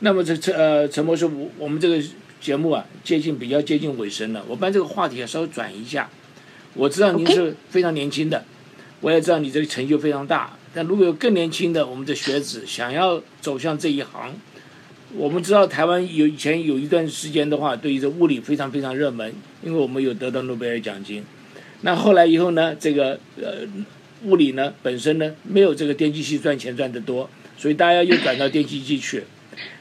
[0.00, 2.02] 那么这这呃陈博士，我我们这个
[2.40, 4.44] 节目啊，接近比较接近尾声了。
[4.48, 6.10] 我把这个话题啊稍微转一下。
[6.74, 8.44] 我知道您是非常年轻的，
[9.00, 10.56] 我也知道你这个成就非常大。
[10.74, 14.34] 但如果有更年轻的我们的学子想要走向这一行，
[15.16, 21.22] 我们知道台湾有以前有一段时间的话，对于这物理非常非常热门，因为我们有得到诺贝尔奖金。
[21.82, 23.58] 那后来以后呢，这个呃
[24.24, 29.22] 物理呢本身呢没有这个电机系赚钱赚得多，所以大家又转到电机系去。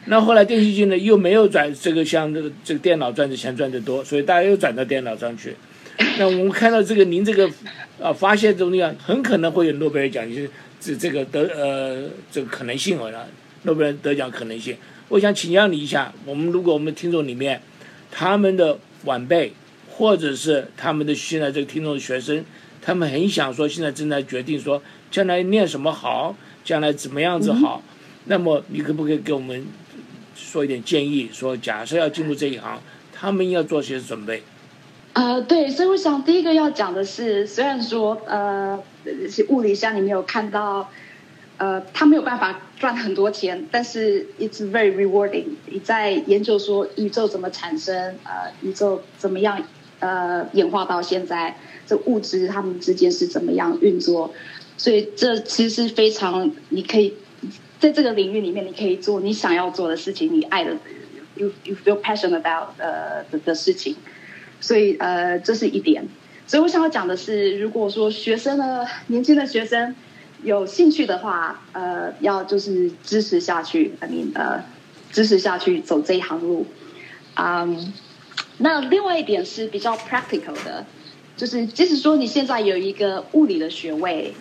[0.06, 5.56] 那后来电机系呢又没有转这个像这个这个电脑赚的钱赚得多，所以大家又转到电脑上去。
[6.20, 7.50] 那我们看到这个您这个
[8.02, 10.48] 啊发现中间很可能会有诺贝尔奖金
[10.84, 13.29] 这这个得呃这个可能性了，
[13.61, 14.75] 诺贝尔得奖可能性。
[15.07, 17.61] 我想请教你一下，我们如果我们听众里面
[18.11, 19.53] 他们的晚辈
[19.89, 22.43] 或者是他们的现在这个听众的学生，
[22.81, 27.81] 他们很想说现在正在决定说将来念什么好，将来怎么样子好。
[28.25, 29.65] 那么你可不可以给我们
[30.36, 31.29] 说一点建议？
[31.31, 32.81] 说假设要进入这一行，
[33.13, 34.43] 他们要做些准备。
[35.14, 38.82] 呃，对，所以我想第一个要讲的是，虽然说呃，
[39.49, 40.89] 物理上你没有看到，
[41.57, 45.45] 呃，他没有办法赚很多钱，但是 it's very rewarding。
[45.68, 49.61] 你在研究说宇宙怎么产生，呃，宇宙怎么样
[49.99, 54.34] 呃演化到现在，这物质它们之间是怎么样运作，
[54.78, 57.14] 所以这其实是非常你可以。
[57.80, 60.72] 在这个领域里面，你可以做你想要做的事情，你爱的
[61.36, 63.97] ，you you feel passionate about 呃的的事情，
[64.64, 66.07] 所以呃这是一点。
[66.47, 69.93] 所以我想要讲的是，如果说学生呢，年轻的学生
[70.43, 74.64] 有兴趣的话，呃，要就是支持下去，I mean 呃
[75.11, 76.66] 支持下去走这一行路。
[77.36, 77.93] 嗯，
[78.59, 80.86] 那另外一点是比较 practical 的，
[81.36, 84.34] 就是即使说你现在有一个物理的学位。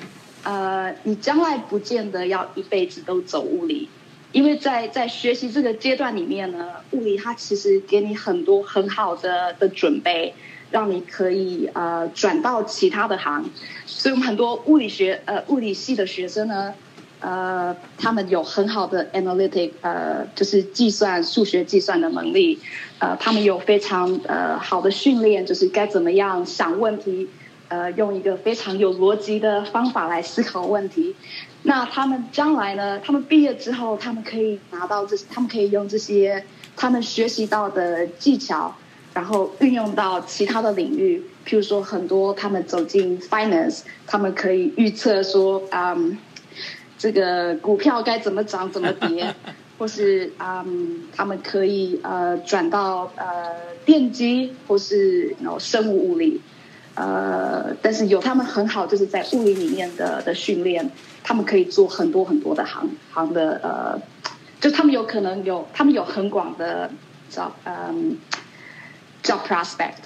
[0.44, 3.88] 呃，你将来不见得要一辈子都走物理，
[4.32, 10.34] 因为在在学习这个阶段里面呢，物理它其实给你很多很好的的准备，
[10.70, 13.50] 让你可以呃转到其他的行。
[13.84, 16.72] 所以我们很多物理学呃物理系的学生呢，
[17.20, 22.58] 呃，他们有很好的 analytic 呃就是计算数学计算的能力，
[22.98, 27.28] 呃，他们有非常呃好的训练，就是该怎么样想问题。
[27.68, 31.16] 呃，用一个非常有逻辑的方法来思考问题。
[31.64, 32.98] 那他们将来呢？
[32.98, 36.44] 他们毕业之后，他们可以拿到这，他们可以用这些
[36.76, 38.74] 他们学习到的技巧，
[39.14, 41.22] 然后运用到其他的领域。
[41.46, 46.18] 譬如说，很多他们走进 finance，他们可以预测说，嗯，
[46.98, 49.32] 这个股票该怎么涨、怎么跌，
[49.78, 53.52] 或是嗯，他们可以呃转到呃
[53.84, 56.40] 电机或是然后生物物理。
[56.94, 60.90] 呃，但是有他们很好，就是在物理里面的的训练，
[61.22, 64.00] 他们可以做很多很多的行行的呃，
[64.60, 66.90] 就他们有可能有，他们有很广的
[67.30, 68.16] 叫嗯
[69.22, 70.02] 叫 prospect。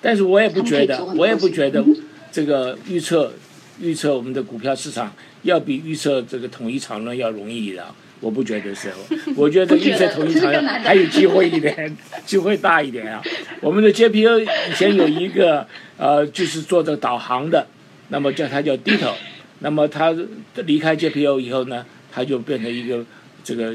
[0.00, 1.84] 但是我也不觉得，我也不觉得
[2.30, 3.32] 这个预测
[3.80, 5.12] 预测我们的股票市场
[5.42, 7.84] 要比预测这个统一长论要容易的。
[8.20, 8.90] 我不觉得是，
[9.36, 11.96] 我觉得预测统一长还有机会一点，
[12.26, 13.22] 机会大一点啊。
[13.60, 15.64] 我们的 JPO 以前有一个
[15.96, 17.64] 呃，就是做这个导航的，
[18.08, 19.12] 那么叫他叫 Dito，
[19.60, 20.14] 那么他
[20.54, 23.04] 离开 JPO 以后呢，他就变成一个
[23.42, 23.74] 这个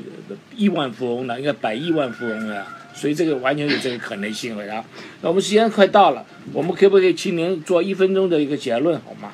[0.55, 2.65] 亿万富翁了，应该百亿万富翁了。
[2.95, 4.85] 所以这个完全有这个可能性了啊。
[5.21, 6.23] 那我们时间快到了，
[6.53, 9.31] 我们可不可以请您做一分钟的一个结论好吗？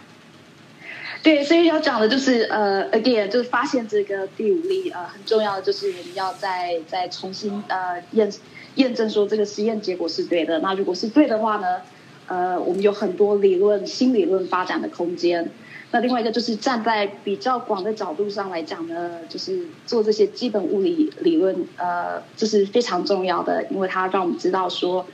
[1.21, 8.31] 对，所以要讲的就是呃，again，就是发现这个第五例，呃，很重要的就是我们要再再重新呃验
[8.75, 10.59] 验证说这个实验结果是对的。
[10.59, 11.81] 那如果是对的话呢，
[12.27, 15.51] 呃，我们有很多理论新理论发展的空间。
[15.91, 25.05] 那另外一个就是站在比较广的角度上来讲呢，就是做这些基本物理理论，呃，这是非常重要的，因为它让我们知道说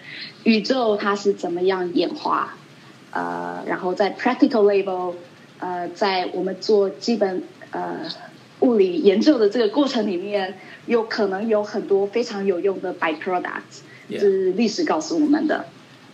[0.44, 2.56] 宇宙它是怎么样演化，
[3.12, 5.14] 呃，然后在 practical level。
[5.58, 8.02] 呃，在我们做基本呃
[8.60, 10.54] 物理研究的这个过程里面，
[10.86, 15.66] 有可能有很多非常有用的 byproducts，这是历史告诉我们的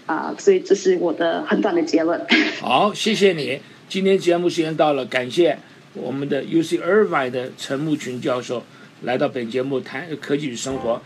[0.05, 2.24] 啊，所以这是我的很短的结论。
[2.62, 3.59] 好，谢谢你，
[3.91, 5.57] 今天节目时间到了，感谢
[5.93, 8.63] 我们的 UC Irvine 的陈木群教授
[9.01, 11.01] 来到本节目谈科技与生活。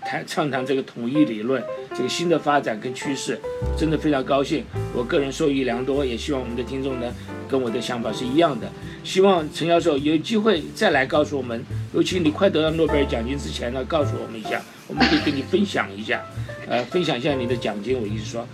[0.00, 1.62] 谈畅谈这个统一理论，
[1.94, 3.38] 这个新的发展跟趋势，
[3.76, 4.64] 真的非常高兴。
[4.92, 7.14] 我个人受益良多，也希望我们的听众呢，
[7.48, 8.68] 跟我的想法是一样的。
[9.04, 11.64] 希望陈教授有机会再来告诉我们，
[11.94, 16.20] 尤其你快得到诺贝尔奖金之前呢，告诉我们一下，我们可以跟你分享一下，
[16.68, 17.96] 呃，分享一下你的奖金。
[17.96, 18.44] 我意思说，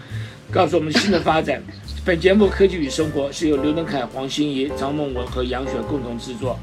[0.53, 1.63] 告诉我们新的发展。
[2.05, 6.59] 本节目《科技与生活》是由刘能凯、黄欣怡、张梦文和杨雪共同制作。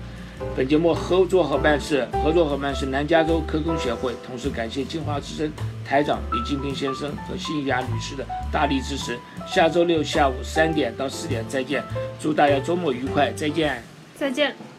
[0.55, 5.51] 本节目合作伙伴是合作伙伴是南加州科工协会，同时感谢金华之声
[5.83, 9.17] 台长李金平先生和新雅女士的大力支持。
[9.47, 11.83] 下周六下午三点到四点再见，
[12.19, 13.83] 祝大家周末愉快，再见，
[14.13, 14.70] 再见。